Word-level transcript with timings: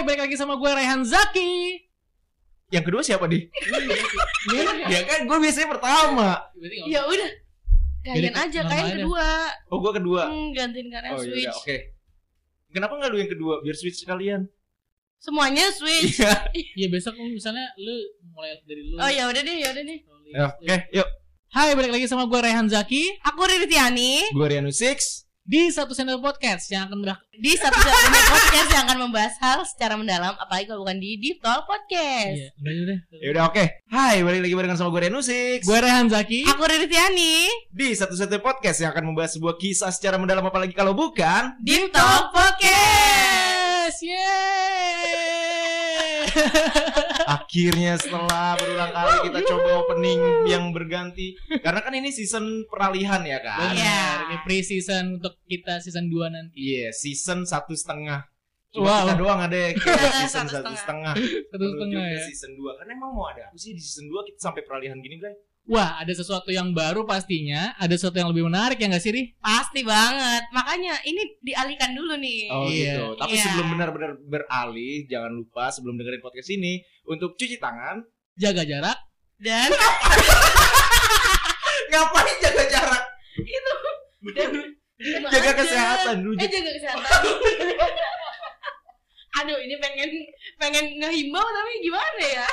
Hai, 0.00 0.08
balik 0.08 0.32
lagi 0.32 0.36
sama 0.40 0.56
gue 0.56 0.70
Rehan 0.72 1.04
Zaki. 1.04 1.76
Yang 2.72 2.84
kedua 2.88 3.04
siapa 3.04 3.28
di? 3.28 3.52
Ya 4.88 5.04
kan 5.04 5.28
gue 5.28 5.38
biasanya 5.44 5.68
pertama. 5.76 6.40
Ya 6.88 7.04
udah. 7.04 7.28
Kalian 8.08 8.32
aja, 8.32 8.64
kalian 8.64 8.96
kedua. 8.96 9.28
Oh 9.68 9.76
gue 9.84 9.92
kedua. 10.00 10.32
Hmm, 10.32 10.56
gantiin 10.56 10.88
kalian 10.88 11.12
Oh 11.12 11.20
iya 11.20 11.52
switch. 11.52 11.52
oke. 11.52 11.76
Kenapa 12.72 12.96
nggak 12.96 13.12
lu 13.12 13.16
yang 13.20 13.28
kedua? 13.28 13.60
Biar 13.60 13.76
switch 13.76 14.00
sekalian. 14.00 14.48
Semuanya 15.20 15.68
switch. 15.68 16.16
Iya. 16.16 16.32
ya 16.80 16.86
besok 16.88 17.20
misalnya 17.20 17.68
lu 17.76 18.00
mulai 18.32 18.56
dari 18.64 18.80
lu. 18.88 18.96
oh 18.96 19.10
ya 19.12 19.28
udah 19.28 19.42
deh, 19.44 19.56
ya 19.60 19.68
udah 19.68 19.84
deh. 19.84 19.98
Ya, 20.32 20.48
Oke, 20.48 20.76
yuk. 20.96 21.08
Hai, 21.52 21.76
balik 21.76 21.92
lagi 21.92 22.08
sama 22.08 22.24
gue 22.24 22.40
Rehan 22.40 22.72
Zaki 22.72 23.20
Aku 23.20 23.44
Riri 23.44 23.68
Tiani 23.68 24.32
Gue 24.32 24.48
Rianu 24.48 24.72
Six. 24.72 25.28
Di 25.40 25.72
satu 25.72 25.96
channel 25.96 26.20
podcast 26.20 26.68
yang 26.68 26.84
akan 26.86 27.00
ber- 27.00 27.16
di 27.32 27.56
satu-satunya 27.56 28.22
podcast 28.36 28.68
yang 28.70 28.84
akan 28.86 28.98
membahas 29.08 29.34
hal 29.40 29.64
secara 29.64 29.96
mendalam 29.96 30.36
apalagi 30.36 30.68
kalau 30.68 30.84
bukan 30.84 31.00
di 31.00 31.16
Deep 31.16 31.40
Talk 31.40 31.64
Podcast. 31.64 32.36
Iya, 32.36 32.52
udah 32.60 32.72
udah. 32.84 32.98
Ya 33.18 33.28
udah 33.32 33.44
oke. 33.48 33.64
Hai, 33.88 34.20
balik 34.20 34.40
lagi 34.44 34.54
barengan 34.54 34.76
sama 34.76 34.92
gue 34.92 35.00
Rianu 35.08 35.24
Six. 35.24 35.64
Gue 35.64 35.80
Rehan 35.80 36.06
Zaki. 36.12 36.44
Aku 36.46 36.62
Riri 36.62 36.86
Tiani 36.86 37.48
Di 37.72 37.96
satu-satunya 37.96 38.38
podcast 38.38 38.78
yang 38.78 38.92
akan 38.92 39.04
membahas 39.10 39.34
sebuah 39.34 39.56
kisah 39.56 39.90
secara 39.90 40.20
mendalam 40.20 40.44
apalagi 40.44 40.76
kalau 40.76 40.92
bukan. 40.92 41.56
Deep 41.64 41.88
Talk 41.90 42.30
Podcast. 42.30 42.68
Yes, 43.90 44.06
yeay. 44.06 45.40
Akhirnya 47.50 47.98
setelah 47.98 48.54
berulang 48.54 48.94
kali 48.94 49.14
kita 49.26 49.40
coba 49.42 49.82
opening 49.82 50.20
yang 50.46 50.70
berganti. 50.70 51.34
Karena 51.58 51.82
kan 51.82 51.90
ini 51.90 52.14
season 52.14 52.62
peralihan 52.70 53.26
ya 53.26 53.42
kan. 53.42 53.74
Benar, 53.74 53.74
Iya. 53.74 54.02
ini 54.22 54.36
pre-season 54.46 55.18
untuk 55.18 55.34
kita 55.44 55.82
season 55.82 56.06
2 56.06 56.30
nanti. 56.30 56.54
Iya, 56.54 56.94
season 56.94 57.42
satu 57.42 57.74
setengah. 57.74 58.22
Cuma 58.70 58.86
Wow. 58.86 59.02
kita 59.02 59.14
doang 59.18 59.40
ada 59.42 59.58
kayak 59.74 60.14
season 60.22 60.46
Satu 60.46 60.70
setengah. 60.70 61.14
Satu 61.50 61.64
setengah 61.66 62.02
ke 62.06 62.14
ya. 62.14 62.22
season 62.22 62.54
2 62.54 62.70
Karena 62.78 62.90
emang 62.94 63.10
mau 63.10 63.26
ada 63.26 63.42
apa 63.42 63.58
sih 63.58 63.74
di 63.74 63.82
season 63.82 64.06
2 64.06 64.30
kita 64.30 64.38
sampai 64.40 64.62
peralihan 64.62 64.94
gini, 64.96 65.18
Bray? 65.18 65.34
Wah, 65.66 65.98
ada 65.98 66.10
sesuatu 66.10 66.48
yang 66.48 66.70
baru 66.70 67.02
pastinya. 67.02 67.74
Ada 67.76 67.94
sesuatu 67.94 68.16
yang 68.16 68.30
lebih 68.30 68.42
menarik 68.44 68.74
ya 68.74 68.86
nggak 68.86 68.98
sih, 68.98 69.10
Ri? 69.10 69.22
Pasti 69.38 69.82
banget. 69.82 70.46
Makanya 70.50 70.98
ini 71.04 71.22
dialihkan 71.38 71.94
dulu 71.94 72.14
nih. 72.16 72.42
Oh 72.48 72.64
Iya. 72.64 72.94
gitu. 72.96 73.06
Tapi 73.18 73.34
Iya. 73.34 73.42
sebelum 73.44 73.66
benar-benar 73.68 74.12
beralih, 74.20 75.06
jangan 75.06 75.30
lupa 75.30 75.70
sebelum 75.70 75.94
dengerin 75.94 76.18
podcast 76.20 76.48
ini 76.48 76.80
untuk 77.10 77.34
cuci 77.34 77.58
tangan. 77.58 77.98
Jaga 78.38 78.62
jarak. 78.62 78.94
Dan 79.42 79.74
Ngapain 81.90 82.36
jaga 82.38 82.64
jarak? 82.70 83.02
dan 84.30 84.50
Jaga 85.32 85.52
kesehatan 85.58 86.16
dulu. 86.22 86.36
Eh 86.38 86.46
jaga 86.46 86.70
kesehatan. 86.76 87.10
Aduh, 89.40 89.56
ini 89.62 89.72
pengen 89.80 90.10
pengen 90.60 90.84
ngehimbau 91.00 91.40
tapi 91.40 91.80
gimana 91.80 92.20
ya? 92.20 92.44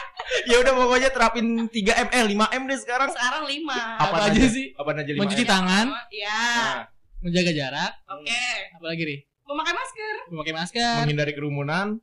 ya 0.48 0.56
udah 0.64 0.72
pokoknya 0.78 1.10
terapin 1.12 1.68
3M 1.68 2.08
eh 2.14 2.24
5M 2.32 2.62
deh 2.70 2.80
sekarang. 2.80 3.10
Sekarang 3.12 3.44
lima. 3.50 4.00
Apa, 4.00 4.16
Apa 4.16 4.32
aja 4.32 4.48
sih? 4.48 4.72
Apa 4.78 4.96
aja 4.96 5.12
5M? 5.12 5.20
Mencuci 5.20 5.44
tangan, 5.44 5.86
Ya. 6.14 6.32
Nah, 6.32 6.88
menjaga 7.20 7.52
jarak. 7.52 7.92
Oke. 8.08 8.46
Apalagi, 8.80 9.04
Ri? 9.04 9.18
Memakai 9.48 9.74
masker. 9.76 10.16
Memakai 10.32 10.54
masker. 10.56 10.96
menghindari 11.04 11.34
kerumunan. 11.36 12.00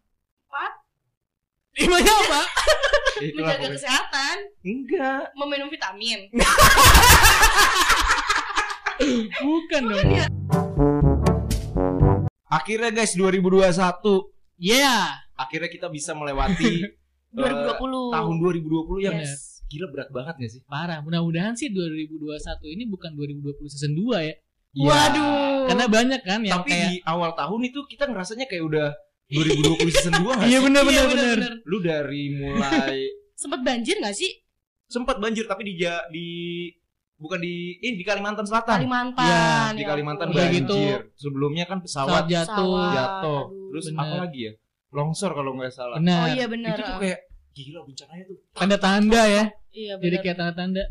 Limanya 1.75 2.13
apa? 2.15 2.43
Menjaga 3.35 3.69
kesehatan. 3.71 4.37
Enggak. 4.63 5.23
Meminum 5.35 5.67
vitamin. 5.67 6.31
Bukan 9.43 9.83
dong. 9.85 10.07
ya? 10.09 10.27
Akhirnya 12.47 12.91
guys 12.91 13.19
2021 13.19 13.75
Yeah. 14.55 15.19
akhirnya 15.35 15.67
kita 15.67 15.91
bisa 15.91 16.15
melewati 16.15 16.87
eh, 16.87 16.95
2020. 17.35 18.15
tahun 18.15 18.35
2020 18.39 19.03
yang 19.03 19.19
Yes. 19.19 19.67
gila 19.67 19.91
berat 19.91 20.15
banget 20.15 20.35
gak 20.39 20.51
sih? 20.55 20.63
Parah. 20.63 21.03
Mudah-mudahan 21.03 21.59
sih 21.59 21.75
2021 21.75 22.39
ini 22.71 22.87
bukan 22.87 23.11
2020 23.13 23.67
season 23.67 23.99
2 23.99 24.23
ya. 24.23 24.35
Waduh. 24.75 25.67
Karena 25.67 25.87
banyak 25.91 26.21
kan 26.23 26.41
yang 26.43 26.63
Tapi 26.63 26.71
kayak 26.71 26.87
di 26.87 26.97
awal 27.03 27.35
tahun 27.35 27.61
itu 27.67 27.83
kita 27.85 28.07
ngerasanya 28.07 28.47
kayak 28.47 28.63
udah 28.63 28.89
2020 29.35 29.91
season 29.91 30.15
2 30.17 30.31
gak 30.33 30.47
Iya 30.47 30.59
benar 30.61 30.83
Iya, 30.83 30.89
benar 30.89 31.07
bener, 31.11 31.37
benar. 31.37 31.53
Lu 31.65 31.79
dari 31.79 32.23
mulai 32.33 32.97
Sempet 33.41 33.61
banjir 33.61 33.99
gak 33.99 34.15
sih? 34.15 34.31
sempat 34.85 35.19
banjir 35.19 35.43
tapi 35.45 35.65
di 35.65 35.75
di 36.13 36.27
bukan 37.17 37.41
di 37.41 37.55
ini 37.79 37.97
di 37.97 38.05
Kalimantan 38.05 38.45
Selatan. 38.45 38.79
Kalimantan. 38.79 39.75
Di 39.75 39.83
ya 39.83 39.89
Kalimantan 39.89 40.27
ampun. 40.29 40.37
Udah 40.37 40.47
banjir. 40.47 40.61
gitu, 40.61 40.79
Sebelumnya 41.19 41.65
kan 41.65 41.79
Pesawat 41.81 42.07
pesawat 42.21 42.25
jatuh. 42.29 42.55
Pesawat. 42.55 42.93
jatuh. 42.93 43.43
Aduh. 43.43 43.69
Terus 43.69 43.85
Bener. 43.87 44.01
apa 44.01 44.17
lagi 44.21 44.41
ya? 44.41 44.53
Longsor 44.91 45.31
kalau 45.33 45.51
nggak 45.53 45.73
salah. 45.73 45.97
Benar. 45.99 46.21
Oh 46.21 46.29
iya 46.31 46.47
benar. 46.47 46.77
Itu 46.77 46.83
tuh 46.85 46.97
kayak 47.01 47.21
gila 47.53 47.81
bencananya 47.83 48.25
tuh. 48.25 48.39
Tanda-tanda 48.53 49.23
ya. 49.27 49.45
Iya 49.69 49.93
Jadi 49.97 50.05
benar. 50.07 50.23
kayak 50.23 50.37
tanda-tanda. 50.39 50.83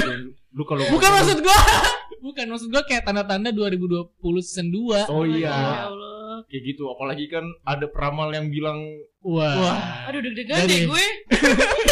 Dan 0.00 0.20
lu 0.50 0.62
kalau 0.64 0.82
Bukan 0.88 1.10
maksud 1.12 1.38
gua. 1.40 1.58
Bukan 2.24 2.46
maksud 2.48 2.68
gua 2.68 2.82
kayak 2.82 3.04
tanda-tanda 3.04 3.52
2020 3.52 4.10
season 4.40 4.68
2. 4.72 5.06
Oh 5.06 5.22
Ya 5.22 5.36
iya. 5.36 5.54
Allah. 5.86 6.03
Kayak 6.50 6.62
gitu 6.74 6.88
apalagi 6.92 7.26
kan 7.30 7.44
ada 7.64 7.86
peramal 7.88 8.30
yang 8.32 8.48
bilang 8.48 8.84
Wah. 9.24 9.54
Wah. 9.56 9.78
Aduh 10.12 10.20
deg-degan 10.20 10.68
deh 10.68 10.84
gue. 10.88 11.06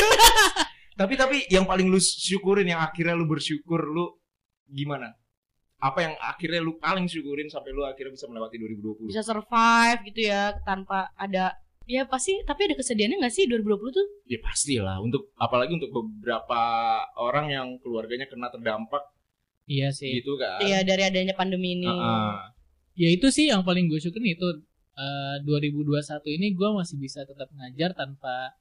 tapi 1.01 1.15
tapi 1.17 1.37
yang 1.49 1.65
paling 1.65 1.89
lu 1.89 1.99
syukurin 1.99 2.69
yang 2.69 2.81
akhirnya 2.85 3.17
lu 3.17 3.25
bersyukur 3.25 3.83
lu 3.89 4.13
gimana? 4.69 5.13
Apa 5.83 5.99
yang 6.07 6.15
akhirnya 6.23 6.63
lu 6.63 6.79
paling 6.79 7.11
syukurin 7.11 7.51
sampai 7.51 7.75
lu 7.75 7.83
akhirnya 7.83 8.15
bisa 8.15 8.31
melewati 8.31 8.61
2020? 8.61 9.11
Bisa 9.11 9.25
survive 9.27 9.99
gitu 10.07 10.31
ya 10.31 10.55
tanpa 10.63 11.11
ada 11.19 11.57
Ya 11.91 12.07
pasti, 12.07 12.39
tapi 12.47 12.71
ada 12.71 12.79
kesedihannya 12.79 13.27
gak 13.27 13.35
sih 13.35 13.51
2020 13.51 13.91
tuh? 13.91 14.07
Ya 14.31 14.39
pastilah 14.39 15.03
untuk 15.03 15.35
apalagi 15.35 15.75
untuk 15.75 15.91
beberapa 15.91 16.63
orang 17.19 17.51
yang 17.51 17.69
keluarganya 17.83 18.31
kena 18.31 18.55
terdampak 18.55 19.03
Iya 19.67 19.91
sih. 19.91 20.23
gitu 20.23 20.39
kan. 20.39 20.63
Iya 20.63 20.87
dari 20.87 21.03
adanya 21.07 21.35
pandemi 21.35 21.75
ini. 21.79 21.91
Heeh. 21.91 22.35
Ya 22.93 23.09
itu 23.09 23.29
sih 23.33 23.49
yang 23.49 23.65
paling 23.65 23.89
gue 23.89 23.99
syukurin 23.99 24.37
itu 24.37 24.49
eh, 24.97 25.37
2021 25.45 26.37
ini 26.37 26.53
gue 26.53 26.69
masih 26.77 26.97
bisa 27.01 27.25
tetap 27.25 27.49
ngajar 27.57 27.97
tanpa 27.97 28.53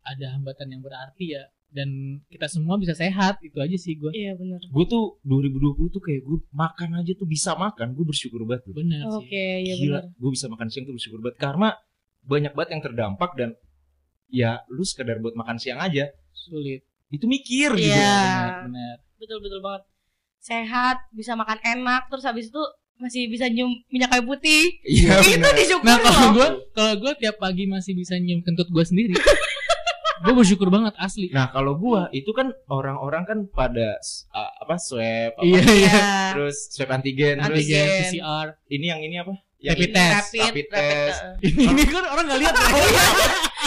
ada 0.00 0.26
hambatan 0.32 0.72
yang 0.72 0.80
berarti 0.80 1.36
ya 1.36 1.44
dan 1.70 2.18
kita 2.26 2.50
semua 2.50 2.74
bisa 2.80 2.96
sehat 2.98 3.38
itu 3.46 3.54
aja 3.62 3.76
sih 3.78 3.94
gue 3.94 4.10
Iya 4.10 4.34
benar. 4.34 4.58
Gue 4.66 4.84
tuh 4.90 5.22
2020 5.22 5.94
tuh 5.94 6.02
kayak 6.02 6.22
gue 6.26 6.38
makan 6.50 6.98
aja 6.98 7.12
tuh 7.14 7.28
bisa 7.30 7.54
makan, 7.54 7.94
gue 7.94 8.04
bersyukur 8.08 8.42
banget. 8.42 8.66
bener 8.74 9.06
Oke, 9.06 9.30
sih 9.30 9.70
iya 9.70 9.74
Gila, 9.78 10.00
benar. 10.02 10.18
gue 10.18 10.30
bisa 10.34 10.46
makan 10.50 10.66
siang 10.66 10.84
tuh 10.88 10.94
bersyukur 10.98 11.20
banget 11.22 11.38
karena 11.38 11.68
banyak 12.26 12.52
banget 12.58 12.70
yang 12.74 12.82
terdampak 12.82 13.30
dan 13.38 13.50
ya 14.30 14.50
lu 14.66 14.82
sekedar 14.82 15.22
buat 15.22 15.34
makan 15.38 15.58
siang 15.62 15.78
aja 15.78 16.10
sulit 16.34 16.82
itu 17.10 17.26
mikir 17.26 17.74
gitu. 17.78 17.90
Iya. 17.90 18.66
bener 18.66 18.96
Betul 19.20 19.38
betul 19.44 19.60
banget. 19.60 19.84
Sehat, 20.40 20.96
bisa 21.12 21.36
makan 21.36 21.60
enak, 21.60 22.08
terus 22.08 22.24
habis 22.24 22.48
itu 22.48 22.62
masih 23.00 23.26
bisa 23.26 23.46
nyium 23.46 23.72
minyak 23.86 24.08
kayu 24.08 24.22
putih. 24.24 24.76
Iya 24.82 25.18
itu 25.22 25.48
disyukur 25.56 25.82
nah 25.82 25.98
kalau 25.98 26.28
gue 26.32 26.46
kalau 26.70 26.94
gue 26.98 27.12
tiap 27.16 27.36
pagi 27.36 27.64
masih 27.64 27.92
bisa 27.92 28.14
nyium 28.14 28.40
kentut 28.40 28.66
gue 28.66 28.80
sendiri 28.82 29.16
gue 30.22 30.34
bersyukur 30.34 30.68
banget 30.68 30.92
asli 30.94 31.28
Nah 31.30 31.48
kalau 31.48 31.74
gua 31.74 32.06
itu 32.10 32.28
kan 32.30 32.52
orang-orang 32.66 33.24
kan 33.24 33.38
pada 33.48 33.96
a- 34.30 34.52
apa 34.60 34.76
swab, 34.76 35.32
apa, 35.32 35.40
iya 35.40 35.64
iya 35.64 35.72
Iya. 35.80 36.00
terus 36.30 36.68
swab 36.68 36.90
antigen, 36.90 37.40
terus 37.40 37.48
antigen 37.56 37.80
Antigen. 37.80 38.04
PCR 38.04 38.46
ini 38.68 38.86
yang 38.86 39.00
ini 39.00 39.16
apa? 39.16 39.32
Yang 39.58 39.72
Rapid 39.74 39.80
ini, 39.82 39.92
test. 39.94 40.12
Rapid, 40.12 40.40
rapid 40.40 40.44
rapid, 40.44 40.66
test. 40.70 41.18
uh. 41.18 41.34
ini, 41.42 41.62
ini 41.66 41.82
kan 41.86 42.04
orang 42.06 42.24
nggak 42.26 42.38
lihat 42.38 42.52
Oh 42.60 42.80
iya, 42.82 43.04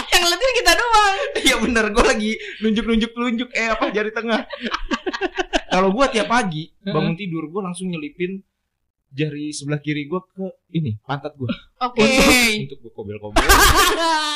Yang 0.04 0.20
ngeliatin 0.22 0.52
kita 0.54 0.72
doang. 0.74 1.16
iya 1.40 1.56
bener. 1.56 1.84
Gue 1.90 2.04
lagi 2.04 2.30
nunjuk-nunjuk 2.60 3.10
telunjuk 3.12 3.48
eh 3.52 3.68
apa 3.68 3.84
jari 3.90 4.10
tengah. 4.10 4.40
Kalau 5.72 5.90
gua 5.90 6.06
tiap 6.06 6.26
pagi 6.28 6.70
bangun 6.80 7.14
tidur 7.14 7.46
gua 7.48 7.66
langsung 7.66 7.90
nyelipin 7.90 8.38
jari 9.14 9.48
sebelah 9.48 9.78
kiri 9.78 10.04
gua 10.04 10.26
ke 10.26 10.42
ini 10.72 10.98
pantat 11.00 11.32
gua 11.34 11.46
Oke. 11.80 12.02
untuk 12.60 12.78
gua 12.80 12.92
kobel-kobel. 12.92 13.38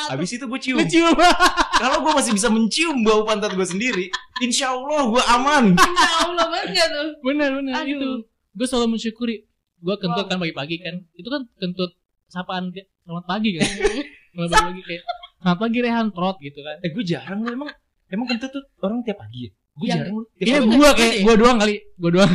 Habis 0.09 0.31
itu 0.33 0.45
gue 0.45 0.57
cium. 0.59 0.79
lucu 0.79 1.03
Kalau 1.83 2.01
gue 2.01 2.13
masih 2.13 2.33
bisa 2.33 2.49
mencium 2.49 3.03
bau 3.03 3.23
pantat 3.23 3.53
gue 3.53 3.63
sendiri, 3.63 4.09
insya 4.39 4.71
Allah 4.71 5.05
gue 5.05 5.23
aman. 5.29 5.65
Ya 5.77 6.11
Allah 6.25 6.47
banget 6.49 6.89
tuh. 6.89 7.09
bener 7.21 7.51
bener 7.53 7.75
Aduh. 7.77 7.93
itu 7.93 8.09
gue 8.57 8.67
selalu 8.67 8.97
mensyukuri 8.97 9.37
gue 9.79 9.95
kentut 9.97 10.25
Wow. 10.25 10.31
kan 10.31 10.39
pagi-pagi 10.39 10.77
kan 10.81 10.95
itu 11.13 11.29
kan 11.29 11.43
kentut 11.55 11.93
sapaan 12.27 12.71
kayak, 12.71 12.89
selamat 13.03 13.25
pagi 13.27 13.51
kan 13.55 13.69
selamat 14.35 14.51
pagi 14.65 14.81
kayak 14.83 15.03
selamat 15.39 15.59
pagi 15.61 15.79
Rehan 15.79 16.07
Trot 16.11 16.37
gitu 16.41 16.61
kan 16.61 16.77
Eh 16.81 16.91
gue 16.91 17.05
jarang 17.05 17.39
lu 17.43 17.51
emang 17.53 17.71
emang 18.09 18.27
kentut 18.27 18.51
tuh 18.51 18.65
orang 18.81 19.03
tiap 19.03 19.19
pagi 19.19 19.47
ya. 19.47 19.51
Gue 19.77 19.87
Yang- 19.87 19.99
jarang. 20.01 20.17
Iya 20.41 20.59
gue 20.65 20.89
kayak 20.97 21.15
gue 21.23 21.35
doang 21.37 21.57
kali 21.59 21.75
gue 21.95 22.11
doang 22.11 22.33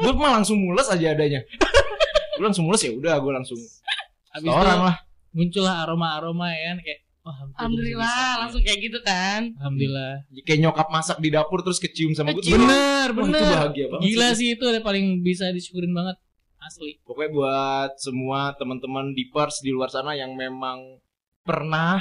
Gue 0.00 0.12
mah 0.12 0.32
langsung 0.34 0.58
mules 0.58 0.86
aja 0.86 1.06
adanya. 1.10 1.40
gue 2.36 2.44
langsung 2.46 2.64
mules 2.64 2.80
ya 2.80 2.90
udah 2.90 3.14
gue 3.16 3.32
langsung 3.34 3.60
Abis 4.32 4.48
orang 4.48 4.72
itu 4.72 4.86
lah. 4.86 4.96
muncullah 5.30 5.76
aroma-aroma 5.84 6.48
ya 6.50 6.72
kan 6.72 6.78
kayak 6.80 7.00
oh, 7.20 7.34
Alhamdulillah 7.52 8.16
langsung 8.40 8.62
kayak 8.62 8.80
gitu 8.80 8.98
kan. 9.00 9.52
alhamdulillah 9.54 10.24
Kayak 10.42 10.60
nyokap 10.62 10.88
masak 10.88 11.18
di 11.18 11.28
dapur 11.28 11.60
terus 11.60 11.76
kecium 11.76 12.16
sama 12.16 12.32
gue. 12.32 12.40
Kecium. 12.40 12.64
bener 12.64 13.06
Wah, 13.06 13.12
itu 13.12 13.20
bener 13.28 13.44
bahagia 13.44 13.86
banget 13.86 14.04
gila 14.06 14.28
sih. 14.32 14.48
itu 14.50 14.64
ada 14.64 14.80
paling 14.80 15.20
bisa 15.20 15.52
disyukurin 15.52 15.92
banget 15.92 16.16
asli 16.58 16.96
Pokoknya 17.02 17.30
buat 17.30 17.90
semua 17.96 18.52
teman-teman 18.54 19.12
di 19.12 19.28
pers 19.28 19.60
di 19.60 19.68
luar 19.68 19.88
sana 19.88 20.12
yang 20.12 20.32
memang 20.32 20.96
pernah 21.42 22.00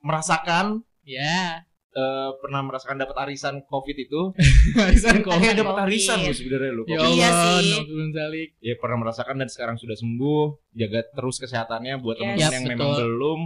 merasakan 0.00 0.86
ya 1.02 1.66
eh, 1.96 2.30
pernah 2.38 2.60
merasakan 2.62 2.96
dapat 2.98 3.16
arisan 3.22 3.64
covid 3.64 3.96
itu 3.96 4.20
arisan 4.86 5.20
Covid. 5.20 5.56
dapat 5.56 5.76
arisan 5.84 6.20
loh 6.20 6.30
sebenarnya 6.30 6.70
lo 6.70 6.82
ya 6.84 6.96
Iya 7.00 7.00
Allah 7.00 7.60
sih. 7.64 8.12
Zalik. 8.12 8.48
ya 8.58 8.74
pernah 8.76 8.98
merasakan 9.00 9.36
dan 9.38 9.48
sekarang 9.48 9.76
sudah 9.76 9.94
sembuh 9.94 10.44
jaga 10.72 11.00
terus 11.10 11.36
kesehatannya 11.38 11.94
buat 11.98 12.16
Yes. 12.16 12.22
teman-teman 12.22 12.42
Yap, 12.42 12.52
yang 12.52 12.64
memang 12.66 12.88
betul. 12.90 13.00
belum 13.02 13.40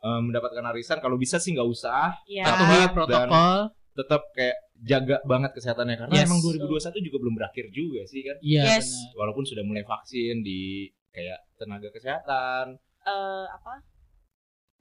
eh, 0.00 0.20
mendapatkan 0.22 0.64
arisan 0.68 0.98
kalau 0.98 1.14
bisa 1.14 1.36
sih 1.36 1.52
nggak 1.52 1.68
usah 1.68 2.16
Iya. 2.24 2.44
patuhi 2.44 2.76
Dan- 2.80 2.92
protokol 2.92 3.58
tetap 3.92 4.22
kayak 4.32 4.56
jaga 4.82 5.16
banget 5.22 5.52
kesehatannya 5.52 5.94
karena 5.96 6.14
Yes. 6.16 6.26
emang 6.26 6.40
2021 6.40 6.98
juga 6.98 7.16
belum 7.18 7.34
berakhir 7.36 7.70
juga 7.70 8.02
sih 8.04 8.20
kan 8.20 8.36
iya 8.40 8.62
Yes. 8.72 8.88
benar 8.88 9.14
walaupun 9.20 9.44
sudah 9.44 9.62
mulai 9.62 9.84
vaksin 9.84 10.40
di 10.40 10.88
kayak 11.08 11.38
tenaga 11.54 11.86
kesehatan 11.88 12.80
Eh, 13.02 13.46
apa? 13.46 13.74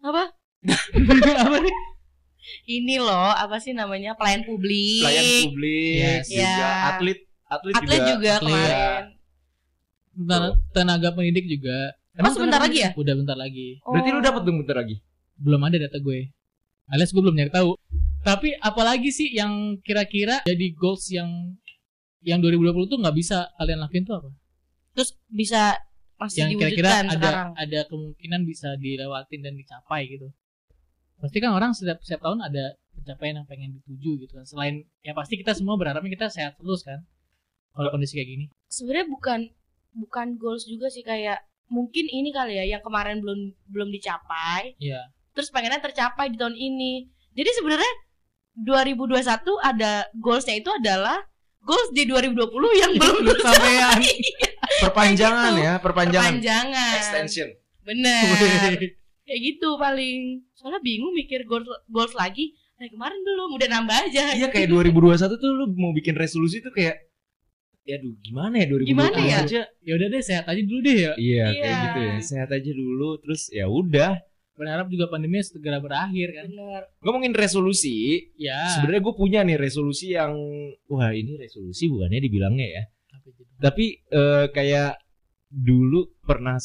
Apa? 0.07 0.23
apa 1.37 1.57
nih 1.59 1.75
Ini 2.63 2.95
loh, 2.97 3.31
apa 3.31 3.57
sih 3.57 3.71
namanya? 3.71 4.13
Pelayan 4.13 4.41
publik. 4.43 5.01
pelayan 5.01 5.25
publik 5.45 5.97
Yes. 5.97 6.25
juga 6.27 6.41
Ya. 6.41 6.71
atlet 6.89 7.19
atlet, 7.45 7.73
Atlet 7.75 8.01
juga, 8.07 8.31
Atlet. 8.33 8.41
kemarin. 8.41 9.03
Ten- 10.13 10.55
tenaga 10.71 11.09
pendidik 11.11 11.45
juga 11.47 11.95
Oh, 12.13 12.27
sebentar 12.27 12.59
tenaga 12.59 12.67
lagi 12.67 12.79
ya? 12.81 12.89
udah 12.93 13.13
bentar 13.15 13.33
lagi 13.35 13.67
berarti 13.81 14.09
lu 14.09 14.19
Oh. 14.19 14.21
dapat 14.21 14.41
dong 14.43 14.57
bentar 14.59 14.75
lagi 14.77 14.95
belum 15.37 15.61
ada 15.61 15.77
data 15.79 15.97
gue 15.97 16.19
alias 16.87 17.09
gue 17.09 17.21
belum 17.21 17.33
nyari 17.33 17.49
tahu 17.49 17.79
tapi 18.21 18.51
apalagi 18.53 19.09
sih 19.09 19.31
yang 19.31 19.79
kira-kira 19.79 20.43
jadi 20.43 20.67
goals 20.73 21.07
yang 21.07 21.55
yang 22.21 22.37
2020 22.37 22.85
tuh 22.85 22.99
nggak 22.99 23.15
bisa 23.15 23.47
kalian 23.55 23.79
lakuin 23.79 24.03
tuh 24.03 24.15
apa 24.17 24.29
Terus 24.91 25.09
bisa 25.25 25.79
masih 26.17 26.39
yang 26.43 26.49
kira-kira 26.53 26.89
diwujudkan 26.91 27.05
ada 27.07 27.15
sekarang. 27.17 27.49
ada 27.55 27.79
kemungkinan 27.87 28.41
bisa 28.43 28.69
dilewatin 28.75 29.39
dan 29.41 29.53
dicapai 29.55 30.01
gitu 30.07 30.27
pasti 31.21 31.37
kan 31.37 31.53
orang 31.53 31.71
setiap 31.71 32.01
setiap 32.01 32.25
tahun 32.25 32.41
ada 32.41 32.73
pencapaian 32.97 33.39
yang 33.41 33.47
pengen 33.47 33.69
dituju 33.77 34.25
gitu 34.25 34.33
kan 34.35 34.45
selain 34.45 34.83
ya 35.05 35.13
pasti 35.13 35.37
kita 35.37 35.53
semua 35.53 35.77
berharapnya 35.77 36.09
kita 36.09 36.27
sehat 36.27 36.57
terus 36.57 36.81
kan 36.81 37.05
kalau 37.71 37.93
kondisi 37.93 38.17
kayak 38.17 38.29
gini 38.29 38.45
Sebenarnya 38.67 39.07
bukan 39.07 39.39
bukan 39.93 40.27
goals 40.35 40.65
juga 40.65 40.89
sih 40.89 41.03
kayak 41.05 41.39
mungkin 41.71 42.07
ini 42.07 42.31
kali 42.33 42.55
ya 42.59 42.65
yang 42.67 42.83
kemarin 42.83 43.19
belum 43.23 43.55
belum 43.71 43.89
dicapai, 43.95 44.75
Iya 44.75 45.11
terus 45.31 45.47
pengennya 45.51 45.79
tercapai 45.79 46.27
di 46.31 46.35
tahun 46.35 46.55
ini. 46.55 47.07
Jadi 47.31 47.49
sebenarnya 47.55 47.93
2021 48.59 49.23
ada 49.63 50.03
goalsnya 50.19 50.59
itu 50.59 50.67
adalah 50.67 51.23
goals 51.63 51.91
di 51.95 52.03
2020 52.03 52.35
yang 52.83 52.91
belum 52.99 53.15
sampean 53.47 53.97
perpanjangan 54.83 55.51
gitu. 55.55 55.63
ya 55.63 55.73
perpanjangan 55.79 56.31
Perpanjangan. 56.35 56.95
extension 56.99 57.47
Bener. 57.87 58.99
Kayak 59.31 59.41
gitu 59.47 59.69
paling. 59.79 60.19
Soalnya 60.51 60.83
bingung 60.83 61.15
mikir 61.15 61.47
goals 61.47 61.63
goals 61.87 62.11
lagi. 62.13 62.51
Nah, 62.75 62.89
kemarin 62.89 63.15
belum, 63.21 63.49
udah 63.55 63.67
nambah 63.71 63.97
aja. 64.09 64.35
iya 64.35 64.51
kayak 64.51 64.67
2021 64.67 65.39
tuh 65.39 65.51
lu 65.53 65.65
mau 65.77 65.93
bikin 65.93 66.17
resolusi 66.17 66.59
tuh 66.59 66.73
kayak 66.73 66.97
ya 67.81 67.97
aduh 67.97 68.13
gimana 68.19 68.57
ya 68.57 68.65
2020 68.69 68.89
Gimana 68.89 69.17
ya? 69.21 69.37
aja 69.41 69.61
ya 69.81 69.93
udah 69.97 70.07
deh 70.07 70.21
sehat 70.21 70.45
aja 70.45 70.61
dulu 70.61 70.79
deh 70.81 70.97
ya 70.97 71.11
iya 71.17 71.45
kayak 71.49 71.61
Iya. 71.65 71.81
gitu 71.81 71.99
ya 71.99 72.15
sehat 72.21 72.49
aja 72.49 72.71
dulu 72.71 73.09
terus 73.17 73.41
ya 73.49 73.65
udah 73.65 74.11
berharap 74.53 74.85
juga 74.85 75.09
pandemi 75.09 75.41
segera 75.41 75.81
berakhir 75.81 76.29
kan 76.31 76.45
Bener. 76.45 76.83
ngomongin 77.01 77.33
resolusi 77.33 78.29
ya 78.37 78.77
sebenarnya 78.77 79.01
gue 79.01 79.13
punya 79.17 79.39
nih 79.41 79.57
resolusi 79.57 80.13
yang 80.13 80.33
wah 80.85 81.09
ini 81.09 81.37
resolusi 81.37 81.89
bukannya 81.89 82.21
dibilangnya 82.21 82.67
ya 82.69 82.83
gitu? 83.25 83.41
tapi 83.57 83.85
eh, 84.09 84.45
kayak 84.53 85.01
dulu 85.49 86.05
pernah 86.21 86.61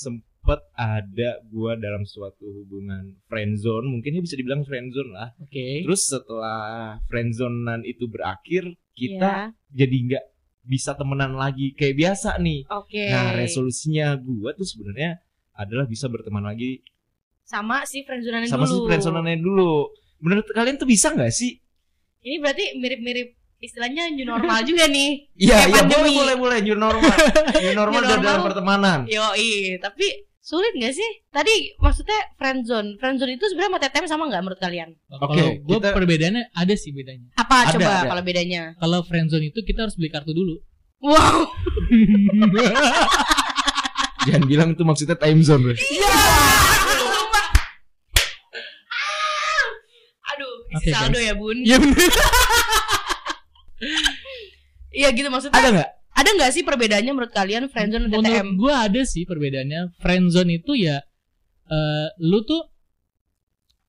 sempet 0.47 0.63
ada 0.73 1.31
gua 1.45 1.75
dalam 1.75 2.03
suatu 2.03 2.47
hubungan 2.47 3.19
friendzone 3.27 3.83
mungkin 3.85 4.15
ini 4.15 4.23
bisa 4.23 4.35
dibilang 4.35 4.63
friendzone 4.63 5.11
lah 5.11 5.35
oke 5.37 5.67
terus 5.83 6.07
setelah 6.07 7.03
friendzonean 7.05 7.83
itu 7.83 8.07
berakhir 8.07 8.63
kita 8.95 9.51
Iya. 9.51 9.75
jadi 9.75 9.97
nggak 10.07 10.25
bisa 10.63 10.95
temenan 10.95 11.35
lagi 11.35 11.71
kayak 11.73 11.95
biasa 11.97 12.39
nih 12.39 12.63
Oke. 12.69 13.11
nah 13.11 13.35
resolusinya 13.35 14.15
gua 14.17 14.51
tuh 14.53 14.63
sebenarnya 14.63 15.19
adalah 15.53 15.83
bisa 15.85 16.07
berteman 16.07 16.43
lagi 16.43 16.79
sama 17.43 17.83
si 17.83 18.03
friendzone 18.03 18.47
sama 18.47 18.65
si 18.65 18.75
dulu. 18.75 18.87
friendzoneannya 18.87 19.39
dulu 19.39 19.91
menurut 20.19 20.47
kalian 20.49 20.75
tuh 20.77 20.87
bisa 20.87 21.11
nggak 21.11 21.29
sih 21.29 21.59
Ini 22.23 22.39
berarti 22.39 22.75
mirip-mirip 22.75 23.35
istilahnya 23.57 24.11
new 24.11 24.27
normal 24.27 24.67
juga 24.67 24.85
nih. 24.85 25.31
Iya, 25.33 25.59
iya 25.65 25.81
boleh 25.81 26.11
boleh 26.13 26.35
boleh 26.37 26.59
new 26.59 26.75
normal. 26.75 27.07
new 27.63 27.71
normal 27.73 28.03
New 28.03 28.11
dan 28.11 28.19
dalam 28.19 28.27
normal. 28.37 28.47
pertemanan. 28.51 28.99
Yoi, 29.07 29.79
tapi 29.79 30.27
sulit 30.47 30.71
nggak 30.73 30.95
sih? 30.95 31.11
Tadi 31.29 31.75
maksudnya 31.77 32.17
friendzone. 32.39 32.97
Friendzone 32.97 33.35
itu 33.35 33.45
sebenarnya 33.45 33.69
sama 33.69 33.79
TTM 33.83 34.07
sama 34.07 34.23
nggak 34.27 34.41
menurut 34.41 34.57
kalian? 34.57 34.89
Kalau 35.11 35.27
Oke, 35.27 35.59
gue 35.59 35.77
kita- 35.77 35.91
perbedaannya 35.91 36.43
ada 36.55 36.73
sih 36.73 36.91
bedanya. 36.91 37.27
Apa 37.35 37.67
Ada, 37.67 37.71
coba 37.75 37.91
ada. 37.91 38.07
kalau 38.07 38.23
bedanya? 38.23 38.63
Kalau 38.79 38.99
friendzone 39.03 39.43
itu 39.45 39.59
kita 39.61 39.83
harus 39.83 39.95
beli 39.95 40.07
kartu 40.07 40.31
dulu. 40.31 40.55
Wow. 40.97 41.45
Jangan 44.25 44.43
bilang 44.45 44.69
itu 44.71 44.83
maksudnya 44.83 45.15
time 45.15 45.41
zone. 45.41 45.63
Bro. 45.63 45.75
Iya. 45.75 46.09
Ah. 48.87 49.67
Aduh, 50.33 50.53
isi 50.73 50.77
Oke, 50.79 50.89
saldo 50.93 51.17
guys. 51.17 51.27
ya, 51.27 51.35
Bun. 51.35 51.57
Iya 51.59 51.77
bener. 51.79 52.11
Iya 54.91 55.09
gitu 55.13 55.29
maksudnya. 55.29 55.55
Ada 55.55 55.69
nggak? 55.71 55.89
Ada 56.17 56.33
nggak 56.33 56.51
sih 56.51 56.65
perbedaannya 56.65 57.13
menurut 57.13 57.29
kalian 57.31 57.69
friendzone 57.69 58.09
dan 58.09 58.25
TTM? 58.25 58.25
Menurut 58.25 58.57
gue 58.59 58.73
ada 58.75 59.03
sih 59.05 59.23
perbedaannya. 59.23 60.01
Friendzone 60.01 60.51
itu 60.57 60.73
ya 60.75 60.97
eh, 61.67 62.07
lu 62.19 62.41
tuh 62.43 62.65